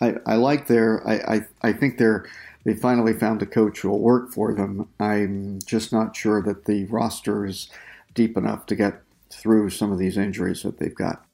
I, 0.00 0.16
I 0.26 0.34
like 0.36 0.66
their 0.66 1.06
I, 1.08 1.14
I, 1.14 1.68
I 1.68 1.72
think 1.72 1.98
they're 1.98 2.26
they 2.64 2.74
finally 2.74 3.14
found 3.14 3.40
a 3.40 3.46
coach 3.46 3.80
who 3.80 3.88
will 3.88 4.00
work 4.00 4.30
for 4.30 4.52
them. 4.52 4.88
I'm 5.00 5.60
just 5.64 5.92
not 5.92 6.14
sure 6.14 6.42
that 6.42 6.66
the 6.66 6.84
roster 6.86 7.46
is 7.46 7.70
deep 8.14 8.36
enough 8.36 8.66
to 8.66 8.76
get 8.76 9.00
through 9.30 9.70
some 9.70 9.92
of 9.92 9.98
these 9.98 10.16
injuries 10.16 10.62
that 10.62 10.78
they've 10.78 10.94
got. 10.94 11.24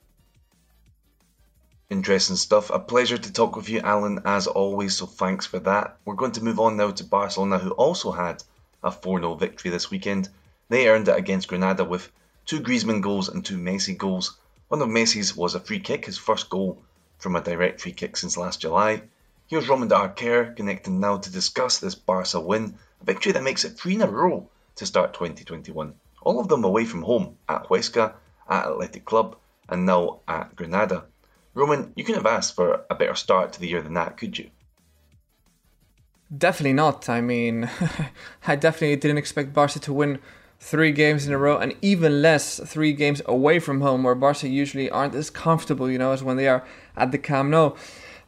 Interesting 1.90 2.36
stuff. 2.36 2.70
A 2.70 2.78
pleasure 2.78 3.18
to 3.18 3.32
talk 3.32 3.56
with 3.56 3.68
you, 3.68 3.80
Allen, 3.80 4.20
as 4.24 4.46
always, 4.46 4.96
so 4.96 5.06
thanks 5.06 5.46
for 5.46 5.58
that. 5.60 5.98
We're 6.04 6.14
going 6.14 6.32
to 6.32 6.42
move 6.42 6.58
on 6.58 6.76
now 6.76 6.90
to 6.90 7.04
Barcelona, 7.04 7.58
who 7.58 7.70
also 7.72 8.10
had 8.10 8.42
a 8.82 8.90
4 8.90 9.20
0 9.20 9.34
victory 9.34 9.70
this 9.70 9.90
weekend. 9.90 10.28
They 10.68 10.88
earned 10.88 11.08
it 11.08 11.16
against 11.16 11.48
Granada 11.48 11.84
with 11.84 12.10
two 12.46 12.60
Griezmann 12.60 13.00
goals 13.00 13.28
and 13.28 13.44
two 13.44 13.58
Messi 13.58 13.96
goals. 13.96 14.36
One 14.68 14.82
of 14.82 14.88
Messi's 14.88 15.36
was 15.36 15.54
a 15.54 15.60
free 15.60 15.78
kick, 15.78 16.06
his 16.06 16.18
first 16.18 16.50
goal 16.50 16.82
from 17.18 17.36
a 17.36 17.40
direct 17.40 17.80
free 17.80 17.92
kick 17.92 18.16
since 18.16 18.36
last 18.36 18.60
July. 18.60 19.02
Here's 19.46 19.68
Roman 19.68 19.88
de 19.88 19.94
Arquer 19.94 20.56
connecting 20.56 21.00
now 21.00 21.18
to 21.18 21.30
discuss 21.30 21.78
this 21.78 21.94
Barca 21.94 22.40
win, 22.40 22.78
a 23.02 23.04
victory 23.04 23.32
that 23.32 23.42
makes 23.42 23.64
it 23.64 23.78
three 23.78 23.94
in 23.94 24.02
a 24.02 24.10
row 24.10 24.48
to 24.76 24.86
start 24.86 25.14
2021 25.14 25.94
all 26.24 26.40
of 26.40 26.48
them 26.48 26.64
away 26.64 26.84
from 26.84 27.02
home 27.02 27.36
at 27.48 27.64
Huesca, 27.64 28.14
at 28.48 28.66
Athletic 28.66 29.04
Club, 29.04 29.36
and 29.68 29.86
now 29.86 30.20
at 30.28 30.54
Granada. 30.56 31.04
Roman, 31.54 31.92
you 31.94 32.04
couldn't 32.04 32.24
have 32.24 32.34
asked 32.34 32.56
for 32.56 32.84
a 32.90 32.94
better 32.94 33.14
start 33.14 33.52
to 33.52 33.60
the 33.60 33.68
year 33.68 33.82
than 33.82 33.94
that, 33.94 34.16
could 34.16 34.36
you? 34.36 34.50
Definitely 36.36 36.72
not. 36.72 37.08
I 37.08 37.20
mean, 37.20 37.70
I 38.46 38.56
definitely 38.56 38.96
didn't 38.96 39.18
expect 39.18 39.52
Barca 39.52 39.78
to 39.78 39.92
win 39.92 40.18
three 40.58 40.92
games 40.92 41.26
in 41.26 41.32
a 41.32 41.38
row, 41.38 41.58
and 41.58 41.76
even 41.82 42.22
less 42.22 42.58
three 42.64 42.92
games 42.92 43.22
away 43.26 43.58
from 43.58 43.82
home, 43.82 44.02
where 44.02 44.14
Barca 44.14 44.48
usually 44.48 44.90
aren't 44.90 45.14
as 45.14 45.30
comfortable, 45.30 45.90
you 45.90 45.98
know, 45.98 46.12
as 46.12 46.24
when 46.24 46.36
they 46.36 46.48
are 46.48 46.64
at 46.96 47.12
the 47.12 47.18
Camp 47.18 47.50
Nou. 47.50 47.74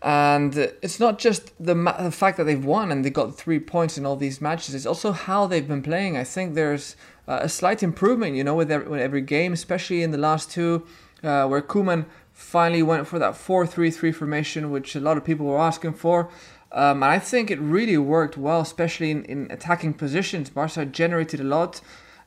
And 0.02 0.54
it's 0.56 1.00
not 1.00 1.18
just 1.18 1.52
the, 1.58 1.74
ma- 1.74 2.00
the 2.00 2.10
fact 2.10 2.36
that 2.36 2.44
they've 2.44 2.64
won 2.64 2.92
and 2.92 3.04
they 3.04 3.10
got 3.10 3.34
three 3.34 3.58
points 3.58 3.96
in 3.96 4.04
all 4.06 4.16
these 4.16 4.40
matches, 4.40 4.74
it's 4.74 4.86
also 4.86 5.12
how 5.12 5.46
they've 5.46 5.66
been 5.66 5.82
playing. 5.82 6.16
I 6.16 6.24
think 6.24 6.54
there's 6.54 6.96
uh, 7.26 7.40
a 7.42 7.48
slight 7.48 7.82
improvement, 7.82 8.36
you 8.36 8.44
know, 8.44 8.54
with 8.54 8.70
every, 8.70 8.88
with 8.88 9.00
every 9.00 9.22
game, 9.22 9.52
especially 9.52 10.02
in 10.02 10.10
the 10.10 10.18
last 10.18 10.50
two, 10.50 10.86
uh, 11.22 11.46
where 11.46 11.62
Koeman 11.62 12.06
finally 12.32 12.82
went 12.82 13.06
for 13.08 13.18
that 13.18 13.32
4-3-3 13.32 14.14
formation, 14.14 14.70
which 14.70 14.94
a 14.94 15.00
lot 15.00 15.16
of 15.16 15.24
people 15.24 15.46
were 15.46 15.58
asking 15.58 15.94
for. 15.94 16.28
Um, 16.72 17.02
and 17.02 17.10
I 17.10 17.18
think 17.18 17.50
it 17.50 17.58
really 17.58 17.96
worked 17.96 18.36
well, 18.36 18.60
especially 18.60 19.10
in, 19.10 19.24
in 19.24 19.50
attacking 19.50 19.94
positions. 19.94 20.50
Barca 20.50 20.84
generated 20.84 21.40
a 21.40 21.44
lot, 21.44 21.80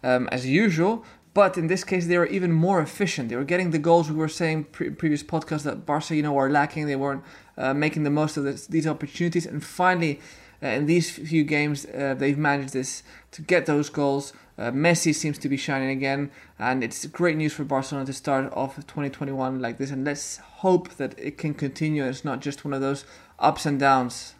um, 0.03 0.27
as 0.31 0.47
usual, 0.47 1.05
but 1.33 1.57
in 1.57 1.67
this 1.67 1.83
case, 1.83 2.07
they 2.07 2.17
were 2.17 2.25
even 2.25 2.51
more 2.51 2.81
efficient. 2.81 3.29
They 3.29 3.35
were 3.35 3.43
getting 3.43 3.71
the 3.71 3.77
goals 3.77 4.09
we 4.09 4.15
were 4.15 4.27
saying 4.27 4.65
pre- 4.65 4.89
previous 4.89 5.23
podcast 5.23 5.63
that 5.63 5.85
Barca, 5.85 6.15
you 6.15 6.23
know, 6.23 6.33
were 6.33 6.49
lacking. 6.49 6.87
They 6.87 6.95
weren't 6.95 7.23
uh, 7.59 7.73
making 7.73 8.03
the 8.03 8.09
most 8.09 8.37
of 8.37 8.43
this, 8.43 8.65
these 8.65 8.87
opportunities. 8.87 9.45
And 9.45 9.63
finally, 9.63 10.19
uh, 10.63 10.67
in 10.67 10.85
these 10.87 11.11
few 11.11 11.43
games, 11.43 11.85
uh, 11.85 12.15
they've 12.17 12.37
managed 12.37 12.73
this 12.73 13.03
to 13.31 13.41
get 13.41 13.65
those 13.65 13.89
goals. 13.89 14.33
Uh, 14.57 14.71
Messi 14.71 15.13
seems 15.13 15.37
to 15.37 15.47
be 15.47 15.55
shining 15.55 15.89
again, 15.89 16.31
and 16.57 16.83
it's 16.83 17.05
great 17.05 17.37
news 17.37 17.53
for 17.53 17.63
Barcelona 17.63 18.05
to 18.05 18.13
start 18.13 18.51
off 18.53 18.75
2021 18.75 19.61
like 19.61 19.77
this. 19.77 19.91
And 19.91 20.03
let's 20.03 20.37
hope 20.37 20.89
that 20.95 21.17
it 21.17 21.37
can 21.37 21.53
continue. 21.53 22.03
It's 22.03 22.25
not 22.25 22.41
just 22.41 22.65
one 22.65 22.73
of 22.73 22.81
those 22.81 23.05
ups 23.37 23.65
and 23.65 23.79
downs. 23.79 24.33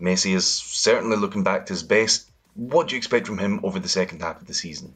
Messi 0.00 0.34
is 0.34 0.46
certainly 0.46 1.16
looking 1.16 1.42
back 1.42 1.66
to 1.66 1.74
his 1.74 1.82
best. 1.82 2.30
What 2.54 2.88
do 2.88 2.94
you 2.94 2.98
expect 2.98 3.26
from 3.26 3.38
him 3.38 3.60
over 3.62 3.78
the 3.78 3.88
second 3.88 4.22
half 4.22 4.40
of 4.40 4.46
the 4.46 4.54
season? 4.54 4.94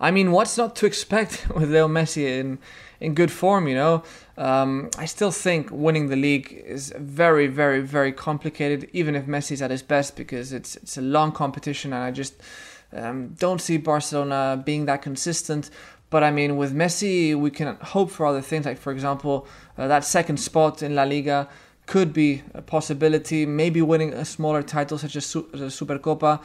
I 0.00 0.10
mean, 0.10 0.32
what's 0.32 0.58
not 0.58 0.74
to 0.76 0.86
expect 0.86 1.48
with 1.54 1.70
Leo 1.70 1.88
Messi 1.88 2.24
in 2.24 2.58
in 3.00 3.14
good 3.14 3.30
form? 3.30 3.68
You 3.68 3.74
know, 3.74 4.02
um, 4.36 4.90
I 4.98 5.04
still 5.04 5.30
think 5.30 5.70
winning 5.70 6.08
the 6.08 6.16
league 6.16 6.52
is 6.66 6.92
very, 6.98 7.46
very, 7.46 7.80
very 7.80 8.12
complicated, 8.12 8.90
even 8.92 9.14
if 9.14 9.26
Messi's 9.26 9.62
at 9.62 9.70
his 9.70 9.82
best, 9.82 10.16
because 10.16 10.52
it's 10.52 10.76
it's 10.76 10.96
a 10.96 11.02
long 11.02 11.32
competition, 11.32 11.92
and 11.92 12.02
I 12.02 12.10
just 12.10 12.34
um, 12.92 13.28
don't 13.38 13.60
see 13.60 13.76
Barcelona 13.76 14.60
being 14.64 14.86
that 14.86 15.02
consistent. 15.02 15.70
But 16.10 16.22
I 16.22 16.30
mean, 16.30 16.56
with 16.56 16.74
Messi, 16.74 17.34
we 17.34 17.50
can 17.50 17.76
hope 17.76 18.10
for 18.10 18.26
other 18.26 18.40
things, 18.40 18.66
like 18.66 18.78
for 18.78 18.92
example, 18.92 19.46
uh, 19.78 19.88
that 19.88 20.04
second 20.04 20.38
spot 20.38 20.82
in 20.82 20.94
La 20.94 21.04
Liga 21.04 21.48
could 21.86 22.12
be 22.12 22.42
a 22.54 22.62
possibility. 22.62 23.44
Maybe 23.44 23.82
winning 23.82 24.12
a 24.12 24.24
smaller 24.24 24.62
title 24.62 24.96
such 24.96 25.16
as, 25.16 25.26
Su- 25.26 25.48
as 25.52 25.60
Supercopa. 25.60 26.40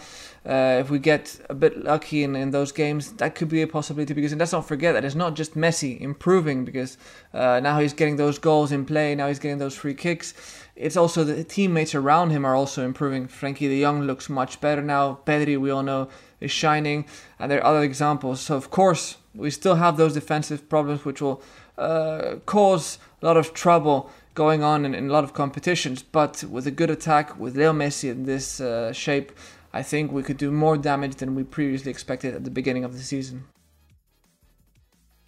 Uh, 0.45 0.79
if 0.79 0.89
we 0.89 0.99
get 0.99 1.39
a 1.49 1.53
bit 1.53 1.83
lucky 1.83 2.23
in, 2.23 2.35
in 2.35 2.51
those 2.51 2.71
games, 2.71 3.13
that 3.13 3.35
could 3.35 3.49
be 3.49 3.61
a 3.61 3.67
possibility. 3.67 4.13
Because 4.13 4.35
let's 4.35 4.51
not 4.51 4.67
forget 4.67 4.93
that 4.93 5.05
it's 5.05 5.15
not 5.15 5.35
just 5.35 5.55
Messi 5.55 5.99
improving 6.01 6.65
because 6.65 6.97
uh, 7.33 7.59
now 7.61 7.79
he's 7.79 7.93
getting 7.93 8.17
those 8.17 8.37
goals 8.37 8.71
in 8.71 8.85
play. 8.85 9.15
Now 9.15 9.27
he's 9.27 9.39
getting 9.39 9.59
those 9.59 9.75
free 9.75 9.93
kicks. 9.93 10.33
It's 10.75 10.97
also 10.97 11.23
the 11.23 11.43
teammates 11.43 11.93
around 11.93 12.31
him 12.31 12.45
are 12.45 12.55
also 12.55 12.85
improving. 12.85 13.27
Frenkie 13.27 13.67
De 13.67 13.81
Jong 13.81 14.03
looks 14.03 14.29
much 14.29 14.61
better 14.61 14.81
now. 14.81 15.19
Pedri, 15.25 15.59
we 15.59 15.69
all 15.69 15.83
know, 15.83 16.09
is 16.39 16.51
shining, 16.51 17.05
and 17.37 17.51
there 17.51 17.59
are 17.59 17.65
other 17.65 17.83
examples. 17.83 18.39
So 18.39 18.55
of 18.55 18.69
course 18.69 19.17
we 19.35 19.51
still 19.51 19.75
have 19.75 19.97
those 19.97 20.13
defensive 20.13 20.69
problems 20.69 21.05
which 21.05 21.21
will 21.21 21.41
uh, 21.77 22.35
cause 22.45 22.97
a 23.21 23.25
lot 23.25 23.37
of 23.37 23.53
trouble 23.53 24.09
going 24.39 24.63
on 24.63 24.85
in, 24.85 24.95
in, 24.95 25.09
a 25.09 25.11
lot 25.11 25.25
of 25.25 25.33
competitions. 25.33 26.01
But 26.01 26.45
with 26.45 26.65
a 26.65 26.71
good 26.71 26.89
attack, 26.89 27.37
with 27.37 27.57
Leo 27.57 27.73
Messi 27.73 28.09
in 28.09 28.23
this 28.23 28.61
uh, 28.61 28.93
shape, 28.93 29.33
I 29.73 29.83
think 29.83 30.13
we 30.13 30.23
could 30.23 30.37
do 30.37 30.49
more 30.49 30.77
damage 30.77 31.15
than 31.15 31.35
we 31.35 31.43
previously 31.43 31.91
expected 31.91 32.33
at 32.33 32.45
the 32.45 32.49
beginning 32.49 32.85
of 32.85 32.93
the 32.93 33.03
season. 33.03 33.43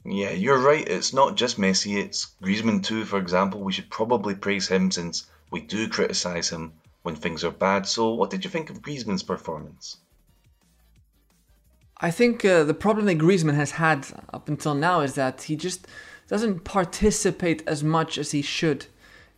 Yeah, 0.06 0.32
you're 0.32 0.63
right. 0.71 0.88
It's 0.88 1.13
not 1.13 1.36
just 1.36 1.60
Messi, 1.60 2.02
it's 2.02 2.32
Griezmann 2.41 2.86
too, 2.86 3.04
for 3.04 3.19
example. 3.19 3.60
We 3.60 3.74
should 3.74 3.89
probably 3.89 4.34
praise 4.34 4.69
him 4.69 4.89
since 4.91 5.28
we 5.52 5.60
do 5.60 5.89
criticise 5.89 6.50
him 6.50 6.71
when 7.04 7.15
things 7.15 7.43
are 7.43 7.52
bad. 7.52 7.86
So, 7.86 8.13
what 8.13 8.30
did 8.30 8.45
you 8.45 8.50
think 8.50 8.69
of 8.69 8.82
Griezmann's 8.82 9.24
performance? 9.24 9.97
I 12.00 12.12
think 12.12 12.45
uh, 12.45 12.63
the 12.63 12.74
problem 12.86 13.08
that 13.08 13.17
Griezmann 13.17 13.56
has 13.56 13.71
had 13.71 14.08
up 14.32 14.47
until 14.47 14.74
now 14.74 15.02
is 15.02 15.15
that 15.15 15.43
he 15.43 15.58
just 15.58 15.86
doesn't 16.30 16.63
participate 16.63 17.62
as 17.67 17.84
much 17.84 18.17
as 18.17 18.32
he 18.32 18.41
should 18.41 18.86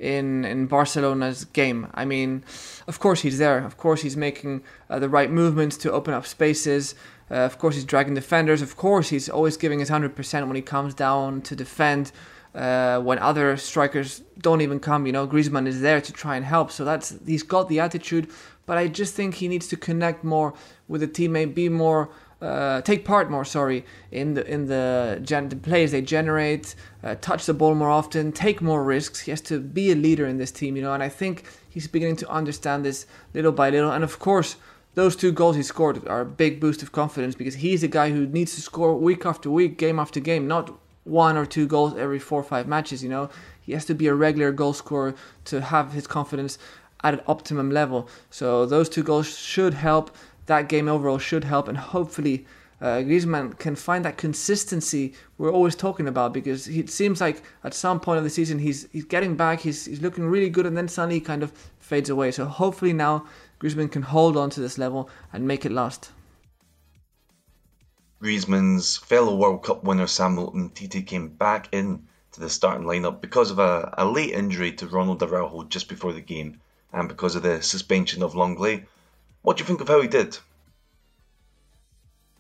in 0.04 0.46
in 0.46 0.68
Barcelona's 0.68 1.46
game. 1.54 1.80
I 2.02 2.06
mean, 2.06 2.44
of 2.88 3.00
course 3.00 3.22
he's 3.26 3.38
there. 3.38 3.60
Of 3.66 3.76
course 3.78 4.02
he's 4.06 4.18
making 4.18 4.62
uh, 4.90 5.00
the 5.00 5.10
right 5.18 5.32
movements 5.32 5.78
to 5.78 5.92
open 5.92 6.14
up 6.14 6.26
spaces. 6.26 6.96
Uh, 7.32 7.46
of 7.50 7.58
course 7.58 7.76
he's 7.78 7.86
dragging 7.86 8.16
defenders. 8.16 8.62
Of 8.62 8.76
course 8.76 9.08
he's 9.14 9.30
always 9.30 9.58
giving 9.58 9.80
his 9.80 9.90
hundred 9.90 10.14
percent 10.16 10.48
when 10.48 10.56
he 10.56 10.62
comes 10.76 10.94
down 10.94 11.42
to 11.42 11.56
defend. 11.56 12.12
uh, 12.56 13.00
when 13.00 13.20
other 13.20 13.58
strikers 13.58 14.22
don't 14.40 14.62
even 14.62 14.80
come. 14.80 15.06
You 15.06 15.12
know, 15.12 15.28
Griezmann 15.28 15.68
is 15.68 15.82
there 15.82 16.02
to 16.02 16.12
try 16.12 16.36
and 16.36 16.46
help. 16.46 16.72
So 16.72 16.86
that's 16.86 17.16
he's 17.26 17.44
got 17.44 17.68
the 17.70 17.80
attitude, 17.80 18.30
but 18.66 18.78
I 18.78 18.88
just 18.88 19.16
think 19.16 19.36
he 19.36 19.48
needs 19.48 19.68
to 19.70 19.78
connect 19.78 20.24
more 20.24 20.54
with 20.88 21.02
the 21.02 21.08
teammate, 21.08 21.54
be 21.54 21.70
more. 21.70 22.10
Uh, 22.44 22.82
take 22.82 23.06
part 23.06 23.32
more, 23.32 23.46
sorry, 23.46 23.86
in 24.12 24.34
the 24.34 24.46
in 24.46 24.68
the, 24.68 25.18
gen- 25.24 25.48
the 25.48 25.56
plays 25.56 25.92
they 25.92 26.02
generate, 26.02 26.76
uh, 27.02 27.16
touch 27.22 27.46
the 27.46 27.54
ball 27.54 27.74
more 27.74 27.90
often, 27.90 28.34
take 28.34 28.62
more 28.62 28.84
risks. 28.84 29.22
He 29.22 29.32
has 29.32 29.40
to 29.42 29.62
be 29.62 29.92
a 29.92 29.96
leader 29.96 30.26
in 30.28 30.38
this 30.38 30.52
team, 30.52 30.76
you 30.76 30.82
know. 30.82 30.94
And 30.94 31.02
I 31.02 31.08
think 31.08 31.46
he's 31.70 31.88
beginning 31.88 32.18
to 32.18 32.30
understand 32.30 32.84
this 32.84 33.06
little 33.34 33.54
by 33.54 33.70
little. 33.70 33.92
And 33.92 34.04
of 34.04 34.20
course, 34.20 34.58
those 34.96 35.16
two 35.16 35.32
goals 35.32 35.56
he 35.56 35.64
scored 35.64 36.06
are 36.06 36.22
a 36.22 36.26
big 36.26 36.60
boost 36.60 36.84
of 36.84 36.92
confidence 36.92 37.34
because 37.34 37.56
he's 37.56 37.82
a 37.82 37.88
guy 37.88 38.10
who 38.10 38.28
needs 38.28 38.56
to 38.56 38.62
score 38.62 38.94
week 38.94 39.26
after 39.26 39.50
week, 39.50 39.78
game 39.78 39.98
after 39.98 40.20
game, 40.20 40.46
not 40.46 40.70
one 41.06 41.38
or 41.38 41.46
two 41.46 41.66
goals 41.66 41.96
every 41.98 42.20
four 42.20 42.42
or 42.42 42.44
five 42.44 42.68
matches. 42.68 43.02
You 43.02 43.10
know, 43.10 43.30
he 43.62 43.72
has 43.72 43.86
to 43.86 43.94
be 43.94 44.08
a 44.08 44.14
regular 44.14 44.52
goal 44.52 44.74
scorer 44.74 45.16
to 45.46 45.62
have 45.62 45.94
his 45.94 46.08
confidence 46.08 46.58
at 47.04 47.14
an 47.14 47.22
optimum 47.28 47.72
level. 47.72 48.08
So 48.30 48.66
those 48.66 48.90
two 48.90 49.04
goals 49.04 49.38
should 49.38 49.74
help. 49.74 50.12
That 50.46 50.70
game 50.70 50.88
overall 50.88 51.20
should 51.20 51.44
help, 51.44 51.68
and 51.68 51.78
hopefully. 51.78 52.46
Uh, 52.82 52.98
Griezmann 52.98 53.58
can 53.60 53.78
find 53.78 54.04
that 54.04 54.18
consistency 54.18 55.14
we're 55.38 55.54
always 55.54 55.74
talking 55.74 56.06
about 56.06 56.34
because 56.34 56.68
it 56.68 56.90
seems 56.90 57.22
like 57.22 57.42
at 57.64 57.74
some 57.74 57.98
point 57.98 58.18
of 58.18 58.26
the 58.26 58.30
season 58.30 58.60
he's 58.60 58.90
he's 58.92 59.06
getting 59.06 59.38
back, 59.38 59.62
he's 59.62 59.86
he's 59.86 60.02
looking 60.02 60.26
really 60.26 60.50
good, 60.50 60.66
and 60.66 60.76
then 60.76 60.90
suddenly 60.90 61.16
he 61.16 61.22
kind 61.22 61.44
of 61.44 61.54
fades 61.80 62.10
away. 62.10 62.32
So 62.32 62.44
hopefully 62.44 62.92
now 62.92 63.26
Griezmann 63.62 63.90
can 63.90 64.02
hold 64.02 64.36
on 64.36 64.50
to 64.50 64.60
this 64.60 64.78
level 64.78 65.10
and 65.32 65.48
make 65.48 65.66
it 65.66 65.72
last. 65.72 66.12
Griezmann's 68.22 68.98
fellow 68.98 69.36
World 69.36 69.64
Cup 69.64 69.84
winner 69.84 70.08
Samuel 70.08 70.54
Umtiti 70.54 71.06
came 71.06 71.28
back 71.28 71.68
in 71.74 72.08
to 72.32 72.40
the 72.40 72.50
starting 72.50 72.88
lineup 72.88 73.20
because 73.20 73.52
of 73.52 73.60
a, 73.60 73.94
a 73.98 74.06
late 74.06 74.32
injury 74.32 74.72
to 74.74 74.88
Ronald 74.88 75.22
Araujo 75.22 75.64
just 75.64 75.90
before 75.90 76.14
the 76.14 76.22
game 76.22 76.60
and 76.94 77.08
because 77.08 77.36
of 77.36 77.44
the 77.44 77.62
suspension 77.62 78.24
of 78.24 78.34
Lenglet. 78.34 78.86
What 79.44 79.58
do 79.58 79.62
you 79.62 79.68
think 79.68 79.82
of 79.82 79.88
how 79.88 80.02
he 80.02 80.08
did? 80.08 80.40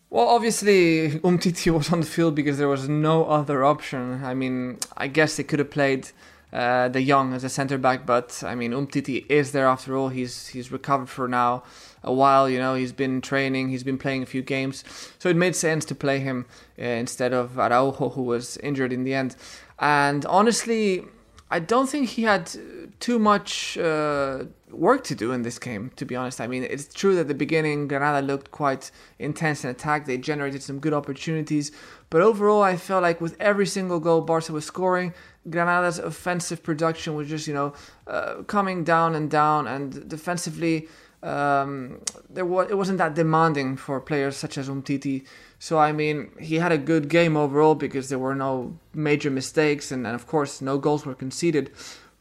Well, 0.10 0.28
obviously, 0.28 1.20
Umtiti 1.20 1.72
was 1.72 1.92
on 1.92 2.00
the 2.00 2.06
field 2.06 2.36
because 2.36 2.58
there 2.58 2.68
was 2.68 2.88
no 2.88 3.26
other 3.26 3.63
option. 3.63 4.24
I 4.24 4.34
mean, 4.34 4.78
I 4.96 5.08
guess 5.08 5.38
they 5.38 5.44
could 5.44 5.60
have 5.60 5.72
played 5.72 6.10
uh, 6.54 6.89
Jong 6.89 7.34
as 7.34 7.44
a 7.44 7.50
centre 7.50 7.78
back, 7.78 8.06
but 8.06 8.44
I 8.46 8.56
mean, 8.56 8.72
Umtiti 8.72 9.26
is 9.28 9.52
there 9.52 9.66
after 9.66 9.98
all. 9.98 10.10
He's 10.10 10.48
he's 10.48 10.72
recovered 10.72 11.10
for 11.10 11.28
now 11.28 11.63
a 12.04 12.13
while. 12.13 12.48
You 12.48 12.60
know, 12.60 12.76
he's 12.76 12.94
been 12.94 13.22
training, 13.22 13.70
he's 13.70 13.84
been 13.84 13.98
playing 13.98 14.24
a 14.24 14.28
few 14.28 14.44
games, 14.44 14.84
so 15.20 15.30
it 15.30 15.36
made 15.36 15.56
sense 15.56 15.84
to 15.86 15.96
play 15.96 16.20
him 16.20 16.46
uh, 16.80 16.84
instead 16.84 17.34
of 17.34 17.58
Araujo, 17.58 18.10
who 18.10 18.22
was 18.22 18.58
injured 18.58 18.94
in 18.94 19.04
the 19.04 19.16
end. 19.16 19.36
And 19.80 20.26
honestly, 20.28 21.06
I 21.50 21.60
don't 21.60 21.89
think 21.89 22.10
he 22.10 22.24
had 22.24 22.52
too 23.00 23.20
much 23.20 23.78
uh, 23.80 24.44
work 24.74 25.04
to 25.06 25.16
do 25.16 25.32
in 25.32 25.44
this 25.44 25.60
game, 25.60 25.92
to 25.96 26.06
be 26.06 26.16
honest. 26.16 26.42
I 26.42 26.48
mean, 26.48 26.64
it's 26.64 26.94
true 26.94 27.16
that 27.16 27.28
the 27.28 27.34
beginning 27.34 27.88
Granada 27.88 28.26
looked 28.26 28.52
quite 28.52 28.92
intense 29.20 29.64
in 29.64 29.70
attack. 29.70 30.06
They 30.06 30.18
generated 30.18 30.64
some 30.64 30.80
good 30.80 30.94
opportunities. 30.94 31.72
But 32.10 32.22
overall, 32.22 32.62
I 32.62 32.78
felt 32.78 33.04
like 33.04 33.22
with 33.22 33.36
every 33.40 33.66
single 33.66 34.00
goal 34.00 34.22
Barca 34.22 34.52
was 34.52 34.66
scoring, 34.66 35.14
Granada's 35.50 36.00
offensive 36.00 36.64
production 36.64 37.16
was 37.16 37.28
just, 37.28 37.48
you 37.48 37.54
know, 37.54 37.74
uh, 38.08 38.44
coming 38.44 38.84
down 38.84 39.16
and 39.16 39.30
down. 39.30 39.68
And 39.68 40.08
defensively, 40.10 40.88
um, 41.22 42.02
there 42.30 42.46
was, 42.46 42.70
it 42.70 42.76
wasn't 42.76 42.98
that 42.98 43.16
demanding 43.16 43.78
for 43.78 44.00
players 44.00 44.36
such 44.38 44.58
as 44.58 44.70
Umtiti. 44.70 45.26
So, 45.60 45.80
I 45.80 45.92
mean, 45.92 46.32
he 46.40 46.56
had 46.56 46.72
a 46.72 46.78
good 46.78 47.08
game 47.08 47.38
overall 47.38 47.76
because 47.76 48.10
there 48.10 48.20
were 48.20 48.36
no 48.36 48.78
major 48.94 49.32
mistakes. 49.32 49.92
And, 49.92 50.06
and 50.06 50.16
of 50.16 50.28
course, 50.28 50.62
no 50.62 50.78
goals 50.78 51.06
were 51.06 51.16
conceded. 51.16 51.72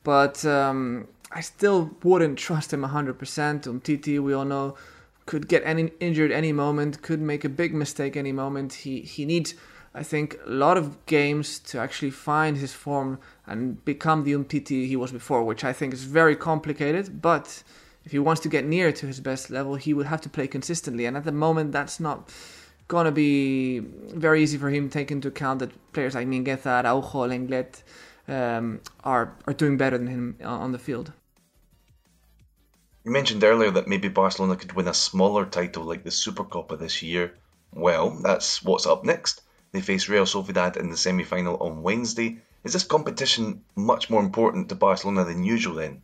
But 0.04 0.44
um, 0.44 1.08
I 1.34 1.40
still 1.40 1.96
wouldn't 2.02 2.38
trust 2.38 2.72
him 2.72 2.82
100%. 2.82 3.16
Umtiti, 3.16 4.20
we 4.20 4.34
all 4.34 4.44
know, 4.44 4.76
could 5.24 5.48
get 5.48 5.62
any 5.64 5.90
injured 6.00 6.30
any 6.30 6.52
moment, 6.52 7.02
could 7.02 7.20
make 7.20 7.44
a 7.44 7.48
big 7.48 7.74
mistake 7.74 8.16
any 8.16 8.32
moment. 8.32 8.72
He 8.74 9.00
he 9.00 9.24
needs, 9.24 9.54
I 9.94 10.02
think, 10.02 10.38
a 10.44 10.50
lot 10.50 10.76
of 10.76 11.06
games 11.06 11.58
to 11.60 11.78
actually 11.78 12.10
find 12.10 12.56
his 12.56 12.72
form 12.72 13.18
and 13.46 13.82
become 13.84 14.24
the 14.24 14.32
Umtiti 14.32 14.86
he 14.86 14.96
was 14.96 15.12
before, 15.12 15.44
which 15.44 15.64
I 15.64 15.72
think 15.72 15.94
is 15.94 16.04
very 16.04 16.36
complicated. 16.36 17.22
But 17.22 17.62
if 18.04 18.12
he 18.12 18.18
wants 18.18 18.42
to 18.42 18.48
get 18.48 18.66
near 18.66 18.92
to 18.92 19.06
his 19.06 19.20
best 19.20 19.48
level, 19.48 19.76
he 19.76 19.94
would 19.94 20.06
have 20.06 20.20
to 20.22 20.28
play 20.28 20.46
consistently. 20.46 21.06
And 21.06 21.16
at 21.16 21.24
the 21.24 21.32
moment, 21.32 21.72
that's 21.72 22.00
not 22.00 22.28
going 22.88 23.06
to 23.06 23.12
be 23.12 23.78
very 23.78 24.42
easy 24.42 24.58
for 24.58 24.70
him, 24.70 24.90
taking 24.90 25.18
into 25.18 25.28
account 25.28 25.60
that 25.60 25.92
players 25.92 26.14
like 26.14 26.26
Mingueza, 26.26 26.84
Araujo, 26.84 27.28
Lenglet 27.28 27.82
um, 28.28 28.80
are, 29.04 29.34
are 29.46 29.54
doing 29.54 29.76
better 29.76 29.96
than 29.96 30.08
him 30.08 30.36
uh, 30.42 30.48
on 30.48 30.72
the 30.72 30.78
field. 30.78 31.12
You 33.04 33.10
mentioned 33.10 33.42
earlier 33.42 33.70
that 33.72 33.88
maybe 33.88 34.08
Barcelona 34.08 34.54
could 34.54 34.74
win 34.74 34.86
a 34.86 34.94
smaller 34.94 35.44
title 35.44 35.82
like 35.82 36.04
the 36.04 36.10
Supercopa 36.10 36.78
this 36.78 37.02
year. 37.02 37.34
Well, 37.72 38.10
that's 38.10 38.62
what's 38.62 38.86
up 38.86 39.04
next. 39.04 39.42
They 39.72 39.80
face 39.80 40.08
Real 40.08 40.24
Sociedad 40.24 40.76
in 40.76 40.90
the 40.90 40.96
semi 40.96 41.24
final 41.24 41.56
on 41.56 41.82
Wednesday. 41.82 42.38
Is 42.62 42.74
this 42.74 42.84
competition 42.84 43.64
much 43.74 44.08
more 44.08 44.22
important 44.22 44.68
to 44.68 44.76
Barcelona 44.76 45.24
than 45.24 45.42
usual 45.42 45.74
then? 45.74 46.02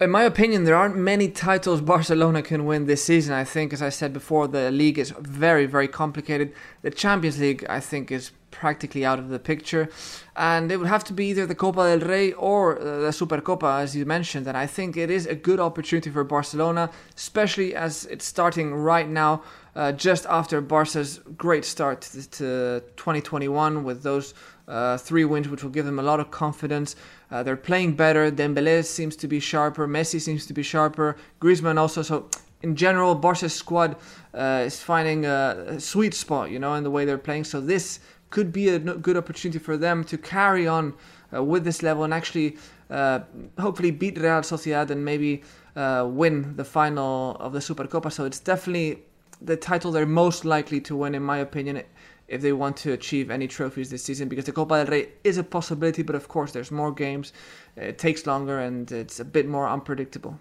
In 0.00 0.10
my 0.10 0.24
opinion, 0.24 0.64
there 0.64 0.74
aren't 0.74 0.96
many 0.96 1.28
titles 1.28 1.80
Barcelona 1.80 2.42
can 2.42 2.64
win 2.66 2.86
this 2.86 3.04
season. 3.04 3.32
I 3.32 3.44
think, 3.44 3.72
as 3.72 3.80
I 3.80 3.90
said 3.90 4.12
before, 4.12 4.48
the 4.48 4.72
league 4.72 4.98
is 4.98 5.14
very, 5.20 5.66
very 5.66 5.86
complicated. 5.86 6.52
The 6.82 6.90
Champions 6.90 7.38
League, 7.38 7.64
I 7.68 7.78
think, 7.78 8.10
is 8.10 8.32
practically 8.54 9.04
out 9.04 9.18
of 9.18 9.28
the 9.28 9.38
picture. 9.38 9.88
And 10.36 10.70
it 10.72 10.76
would 10.78 10.88
have 10.88 11.04
to 11.04 11.12
be 11.12 11.26
either 11.30 11.44
the 11.46 11.54
Copa 11.54 11.82
del 11.88 12.08
Rey 12.08 12.32
or 12.32 12.78
uh, 12.78 12.84
the 13.06 13.12
Supercopa, 13.20 13.80
as 13.82 13.94
you 13.96 14.06
mentioned. 14.06 14.46
And 14.46 14.56
I 14.56 14.66
think 14.66 14.96
it 14.96 15.10
is 15.10 15.26
a 15.26 15.34
good 15.34 15.60
opportunity 15.60 16.10
for 16.10 16.24
Barcelona, 16.24 16.90
especially 17.16 17.74
as 17.74 18.06
it's 18.06 18.24
starting 18.24 18.74
right 18.74 19.08
now, 19.08 19.42
uh, 19.76 19.92
just 19.92 20.24
after 20.26 20.60
Barca's 20.60 21.20
great 21.36 21.64
start 21.64 22.02
to 22.38 22.82
2021 22.96 23.84
with 23.84 24.02
those 24.02 24.34
uh, 24.68 24.96
three 24.96 25.24
wins, 25.24 25.48
which 25.48 25.62
will 25.62 25.70
give 25.70 25.84
them 25.84 25.98
a 25.98 26.02
lot 26.02 26.20
of 26.20 26.30
confidence. 26.30 26.96
Uh, 27.30 27.42
they're 27.42 27.56
playing 27.56 27.94
better. 27.94 28.30
Dembele 28.30 28.84
seems 28.84 29.16
to 29.16 29.28
be 29.28 29.40
sharper. 29.40 29.86
Messi 29.86 30.20
seems 30.20 30.46
to 30.46 30.54
be 30.54 30.62
sharper. 30.62 31.16
Griezmann 31.40 31.78
also. 31.78 32.02
So 32.02 32.28
in 32.64 32.76
general, 32.76 33.14
Barca's 33.14 33.52
squad 33.52 33.96
uh, 34.32 34.62
is 34.64 34.80
finding 34.82 35.26
a, 35.26 35.78
sweet 35.78 36.14
spot, 36.14 36.50
you 36.50 36.58
know, 36.58 36.74
in 36.74 36.82
the 36.82 36.90
way 36.90 37.04
they're 37.04 37.18
playing. 37.18 37.44
So 37.44 37.60
this 37.60 38.00
could 38.34 38.52
be 38.52 38.68
a 38.68 38.80
good 38.80 39.16
opportunity 39.16 39.60
for 39.60 39.76
them 39.76 40.02
to 40.02 40.18
carry 40.18 40.66
on 40.66 40.92
uh, 41.32 41.40
with 41.42 41.62
this 41.62 41.84
level 41.84 42.02
and 42.02 42.12
actually 42.12 42.56
uh, 42.90 43.20
hopefully 43.60 43.92
beat 43.92 44.18
Real 44.18 44.42
Sociedad 44.42 44.90
and 44.90 45.04
maybe 45.04 45.42
uh, 45.76 46.04
win 46.10 46.56
the 46.56 46.64
final 46.64 47.36
of 47.38 47.52
the 47.52 47.60
Supercopa. 47.60 48.10
So 48.10 48.24
it's 48.24 48.40
definitely 48.40 49.04
the 49.40 49.56
title 49.56 49.92
they're 49.92 50.04
most 50.24 50.44
likely 50.44 50.80
to 50.80 50.96
win, 50.96 51.14
in 51.14 51.22
my 51.22 51.38
opinion, 51.38 51.82
if 52.26 52.40
they 52.42 52.52
want 52.52 52.76
to 52.78 52.92
achieve 52.92 53.30
any 53.30 53.46
trophies 53.46 53.88
this 53.88 54.02
season. 54.02 54.28
Because 54.28 54.46
the 54.46 54.52
Copa 54.52 54.84
del 54.84 54.86
Rey 54.86 55.08
is 55.22 55.38
a 55.38 55.44
possibility, 55.44 56.02
but 56.02 56.16
of 56.16 56.26
course 56.26 56.50
there's 56.50 56.72
more 56.72 56.92
games, 56.92 57.32
it 57.76 57.98
takes 57.98 58.26
longer, 58.26 58.58
and 58.58 58.90
it's 58.90 59.20
a 59.20 59.24
bit 59.24 59.46
more 59.46 59.68
unpredictable. 59.68 60.40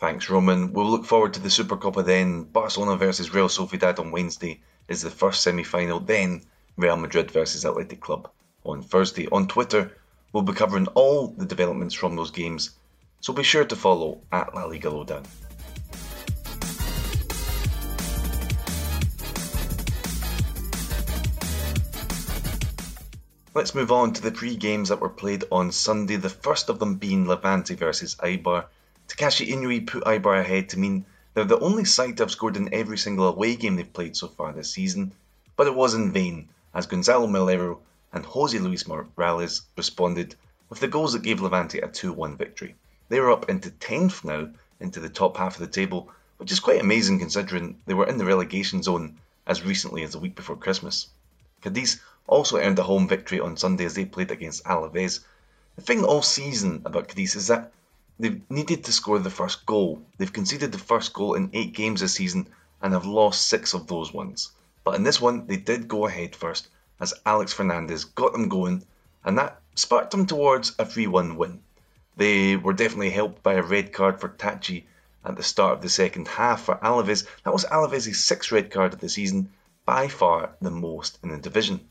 Thanks, 0.00 0.28
Roman. 0.28 0.72
We'll 0.72 0.90
look 0.90 1.04
forward 1.04 1.32
to 1.34 1.40
the 1.40 1.48
Supercopa 1.48 2.04
then. 2.04 2.42
Barcelona 2.42 2.96
versus 2.96 3.32
Real 3.32 3.48
Sociedad 3.48 4.00
on 4.00 4.10
Wednesday 4.10 4.60
is 4.88 5.02
the 5.02 5.10
first 5.10 5.42
semi 5.42 5.62
final, 5.62 6.00
then 6.00 6.42
Real 6.76 6.96
Madrid 6.96 7.30
versus 7.30 7.64
Athletic 7.64 8.00
Club 8.00 8.30
on 8.64 8.82
Thursday. 8.82 9.28
On 9.32 9.46
Twitter, 9.46 9.96
we'll 10.32 10.42
be 10.42 10.52
covering 10.52 10.86
all 10.88 11.28
the 11.28 11.46
developments 11.46 11.94
from 11.94 12.16
those 12.16 12.30
games, 12.30 12.70
so 13.20 13.32
be 13.32 13.42
sure 13.42 13.64
to 13.64 13.76
follow 13.76 14.20
at 14.32 14.54
La 14.54 14.64
Liga 14.64 14.90
Lowdown. 14.90 15.24
Let's 23.54 23.74
move 23.74 23.92
on 23.92 24.12
to 24.14 24.20
the 24.20 24.32
pre 24.32 24.56
games 24.56 24.88
that 24.88 25.00
were 25.00 25.08
played 25.08 25.44
on 25.52 25.70
Sunday, 25.70 26.16
the 26.16 26.28
first 26.28 26.68
of 26.68 26.80
them 26.80 26.96
being 26.96 27.28
Levante 27.28 27.76
versus 27.76 28.16
Eibar. 28.16 28.64
Takashi 29.06 29.46
Inui 29.46 29.86
put 29.86 30.02
Eibar 30.02 30.40
ahead 30.40 30.70
to 30.70 30.78
mean 30.80 31.06
they're 31.34 31.44
the 31.44 31.58
only 31.58 31.84
side 31.84 32.16
to 32.16 32.22
have 32.22 32.30
scored 32.30 32.56
in 32.56 32.72
every 32.72 32.96
single 32.96 33.26
away 33.26 33.56
game 33.56 33.74
they've 33.74 33.92
played 33.92 34.16
so 34.16 34.28
far 34.28 34.52
this 34.52 34.70
season, 34.70 35.12
but 35.56 35.66
it 35.66 35.74
was 35.74 35.92
in 35.92 36.12
vain, 36.12 36.48
as 36.72 36.86
Gonzalo 36.86 37.26
Melero 37.26 37.80
and 38.12 38.24
Jose 38.24 38.56
Luis 38.56 38.86
Morales 38.86 39.62
responded 39.76 40.36
with 40.68 40.78
the 40.78 40.86
goals 40.86 41.12
that 41.12 41.22
gave 41.22 41.40
Levante 41.40 41.80
a 41.80 41.88
2 41.88 42.12
1 42.12 42.36
victory. 42.36 42.76
They 43.08 43.18
are 43.18 43.32
up 43.32 43.50
into 43.50 43.70
10th 43.70 44.24
now, 44.24 44.48
into 44.78 45.00
the 45.00 45.08
top 45.08 45.36
half 45.36 45.54
of 45.54 45.60
the 45.60 45.66
table, 45.66 46.08
which 46.36 46.52
is 46.52 46.60
quite 46.60 46.80
amazing 46.80 47.18
considering 47.18 47.80
they 47.86 47.94
were 47.94 48.06
in 48.06 48.18
the 48.18 48.24
relegation 48.24 48.82
zone 48.82 49.18
as 49.46 49.64
recently 49.64 50.04
as 50.04 50.12
the 50.12 50.20
week 50.20 50.36
before 50.36 50.56
Christmas. 50.56 51.08
Cadiz 51.62 52.00
also 52.28 52.58
earned 52.58 52.78
a 52.78 52.84
home 52.84 53.08
victory 53.08 53.40
on 53.40 53.56
Sunday 53.56 53.84
as 53.84 53.94
they 53.94 54.04
played 54.04 54.30
against 54.30 54.64
Alaves. 54.64 55.20
The 55.74 55.82
thing 55.82 56.04
all 56.04 56.22
season 56.22 56.82
about 56.84 57.08
Cadiz 57.08 57.34
is 57.34 57.48
that 57.48 57.72
They've 58.18 58.42
needed 58.50 58.84
to 58.84 58.92
score 58.92 59.18
the 59.18 59.30
first 59.30 59.66
goal. 59.66 60.04
They've 60.18 60.32
conceded 60.32 60.70
the 60.72 60.78
first 60.78 61.12
goal 61.12 61.34
in 61.34 61.50
eight 61.52 61.72
games 61.72 62.00
this 62.00 62.14
season 62.14 62.48
and 62.80 62.92
have 62.92 63.06
lost 63.06 63.48
six 63.48 63.74
of 63.74 63.86
those 63.86 64.12
ones. 64.12 64.52
But 64.84 64.94
in 64.94 65.02
this 65.02 65.20
one, 65.20 65.46
they 65.46 65.56
did 65.56 65.88
go 65.88 66.06
ahead 66.06 66.36
first 66.36 66.68
as 67.00 67.14
Alex 67.26 67.52
Fernandez 67.52 68.04
got 68.04 68.32
them 68.32 68.48
going, 68.48 68.86
and 69.24 69.36
that 69.38 69.60
sparked 69.74 70.12
them 70.12 70.26
towards 70.26 70.74
a 70.78 70.86
3 70.86 71.08
1 71.08 71.36
win. 71.36 71.62
They 72.16 72.56
were 72.56 72.72
definitely 72.72 73.10
helped 73.10 73.42
by 73.42 73.54
a 73.54 73.62
red 73.62 73.92
card 73.92 74.20
for 74.20 74.28
Tachi 74.28 74.84
at 75.24 75.36
the 75.36 75.42
start 75.42 75.72
of 75.72 75.82
the 75.82 75.88
second 75.88 76.28
half 76.28 76.62
for 76.62 76.76
Alaves. 76.76 77.26
That 77.42 77.52
was 77.52 77.64
Alaves' 77.64 78.14
sixth 78.14 78.52
red 78.52 78.70
card 78.70 78.92
of 78.92 79.00
the 79.00 79.08
season, 79.08 79.50
by 79.84 80.06
far 80.06 80.54
the 80.60 80.70
most 80.70 81.18
in 81.24 81.30
the 81.30 81.38
division. 81.38 81.90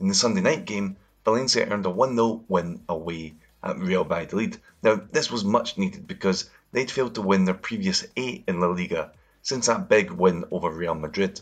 In 0.00 0.08
the 0.08 0.14
Sunday 0.14 0.40
night 0.40 0.64
game, 0.64 0.96
Valencia 1.24 1.68
earned 1.68 1.86
a 1.86 1.90
1 1.90 2.16
0 2.16 2.44
win 2.48 2.82
away 2.88 3.34
at 3.62 3.78
Real 3.78 4.02
Valladolid. 4.02 4.60
Now, 4.82 5.00
this 5.12 5.30
was 5.30 5.44
much 5.44 5.78
needed 5.78 6.06
because 6.06 6.50
they'd 6.72 6.90
failed 6.90 7.14
to 7.14 7.22
win 7.22 7.44
their 7.44 7.54
previous 7.54 8.04
eight 8.16 8.44
in 8.48 8.60
La 8.60 8.66
Liga 8.66 9.12
since 9.42 9.66
that 9.66 9.88
big 9.88 10.10
win 10.10 10.44
over 10.50 10.70
Real 10.70 10.94
Madrid. 10.94 11.40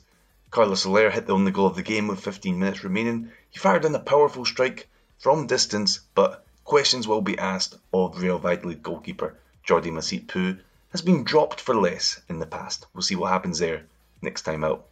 Carlos 0.51 0.83
Soler 0.83 1.11
hit 1.11 1.27
the 1.27 1.35
only 1.35 1.53
goal 1.53 1.67
of 1.67 1.77
the 1.77 1.83
game 1.83 2.09
with 2.09 2.21
15 2.21 2.59
minutes 2.59 2.83
remaining. 2.83 3.31
He 3.51 3.59
fired 3.59 3.85
in 3.85 3.95
a 3.95 4.01
powerful 4.01 4.45
strike 4.45 4.89
from 5.19 5.47
distance, 5.47 6.01
but 6.15 6.45
questions 6.65 7.07
will 7.07 7.21
be 7.21 7.39
asked 7.39 7.77
of 7.93 8.21
Real 8.21 8.39
Valladolid 8.39 8.83
goalkeeper 8.83 9.37
Jordi 9.67 9.93
Masip, 9.93 10.31
who 10.33 10.57
has 10.93 11.03
been 11.03 11.25
dropped 11.25 11.61
for 11.61 11.75
less 11.75 12.21
in 12.29 12.41
the 12.41 12.47
past. 12.47 12.87
We'll 12.93 13.03
see 13.03 13.17
what 13.17 13.31
happens 13.31 13.59
there 13.59 13.85
next 14.23 14.43
time 14.43 14.65
out. 14.65 14.87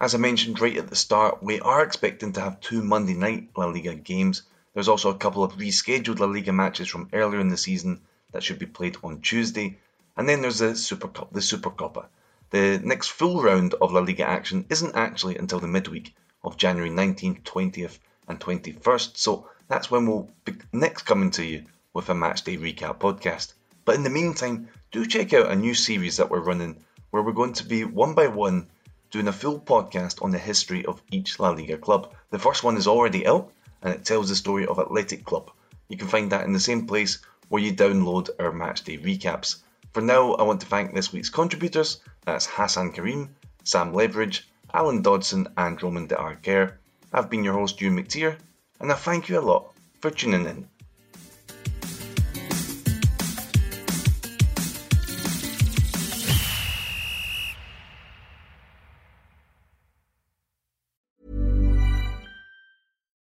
As 0.00 0.14
I 0.14 0.18
mentioned 0.18 0.60
right 0.60 0.76
at 0.76 0.88
the 0.88 0.96
start, 0.96 1.42
we 1.42 1.60
are 1.60 1.82
expecting 1.82 2.32
to 2.32 2.40
have 2.40 2.60
two 2.60 2.82
Monday 2.82 3.14
night 3.14 3.48
La 3.56 3.66
Liga 3.66 3.94
games. 3.94 4.42
There's 4.76 4.88
also 4.88 5.08
a 5.08 5.16
couple 5.16 5.42
of 5.42 5.54
rescheduled 5.54 6.18
La 6.18 6.26
Liga 6.26 6.52
matches 6.52 6.88
from 6.88 7.08
earlier 7.14 7.40
in 7.40 7.48
the 7.48 7.56
season 7.56 8.02
that 8.32 8.42
should 8.42 8.58
be 8.58 8.66
played 8.66 8.98
on 9.02 9.22
Tuesday. 9.22 9.78
And 10.18 10.28
then 10.28 10.42
there's 10.42 10.58
the 10.58 10.76
Super 10.76 11.08
Cup, 11.08 11.32
the 11.32 11.40
Supercopa. 11.40 12.08
The 12.50 12.78
next 12.84 13.08
full 13.08 13.40
round 13.40 13.72
of 13.72 13.94
La 13.94 14.00
Liga 14.00 14.28
action 14.28 14.66
isn't 14.68 14.94
actually 14.94 15.38
until 15.38 15.60
the 15.60 15.66
midweek 15.66 16.14
of 16.44 16.58
January 16.58 16.90
19th, 16.90 17.42
20th, 17.44 17.98
and 18.28 18.38
21st, 18.38 19.16
so 19.16 19.48
that's 19.66 19.90
when 19.90 20.06
we'll 20.06 20.28
be 20.44 20.52
next 20.74 21.04
coming 21.04 21.30
to 21.30 21.42
you 21.42 21.64
with 21.94 22.10
a 22.10 22.12
matchday 22.12 22.58
recap 22.58 22.98
podcast. 22.98 23.54
But 23.86 23.94
in 23.94 24.02
the 24.02 24.10
meantime, 24.10 24.68
do 24.92 25.06
check 25.06 25.32
out 25.32 25.50
a 25.50 25.56
new 25.56 25.72
series 25.72 26.18
that 26.18 26.28
we're 26.28 26.40
running 26.40 26.84
where 27.12 27.22
we're 27.22 27.32
going 27.32 27.54
to 27.54 27.64
be 27.64 27.84
one 27.84 28.12
by 28.12 28.26
one 28.26 28.68
doing 29.10 29.28
a 29.28 29.32
full 29.32 29.58
podcast 29.58 30.22
on 30.22 30.32
the 30.32 30.38
history 30.38 30.84
of 30.84 31.00
each 31.10 31.40
La 31.40 31.48
Liga 31.48 31.78
club. 31.78 32.12
The 32.28 32.38
first 32.38 32.62
one 32.62 32.76
is 32.76 32.86
already 32.86 33.26
out 33.26 33.50
and 33.82 33.94
it 33.94 34.04
tells 34.04 34.28
the 34.28 34.36
story 34.36 34.66
of 34.66 34.78
Athletic 34.78 35.24
Club. 35.24 35.50
You 35.88 35.96
can 35.96 36.08
find 36.08 36.30
that 36.32 36.44
in 36.44 36.52
the 36.52 36.60
same 36.60 36.86
place 36.86 37.18
where 37.48 37.62
you 37.62 37.72
download 37.72 38.30
our 38.38 38.52
matchday 38.52 39.02
recaps. 39.02 39.56
For 39.92 40.00
now, 40.00 40.34
I 40.34 40.42
want 40.42 40.60
to 40.60 40.66
thank 40.66 40.94
this 40.94 41.12
week's 41.12 41.30
contributors 41.30 42.00
that's 42.24 42.46
Hasan 42.46 42.92
Karim, 42.92 43.36
Sam 43.64 43.92
Leveridge, 43.92 44.42
Allen 44.74 45.02
Dodson, 45.02 45.48
and 45.56 45.82
Roman 45.82 46.06
de 46.06 46.16
Arquer. 46.16 46.74
I've 47.12 47.30
been 47.30 47.44
your 47.44 47.54
host, 47.54 47.78
Euan 47.78 47.98
McTear, 47.98 48.36
and 48.80 48.92
I 48.92 48.94
thank 48.94 49.28
you 49.28 49.38
a 49.38 49.40
lot 49.40 49.72
for 50.00 50.10
tuning 50.10 50.46
in. 50.46 50.68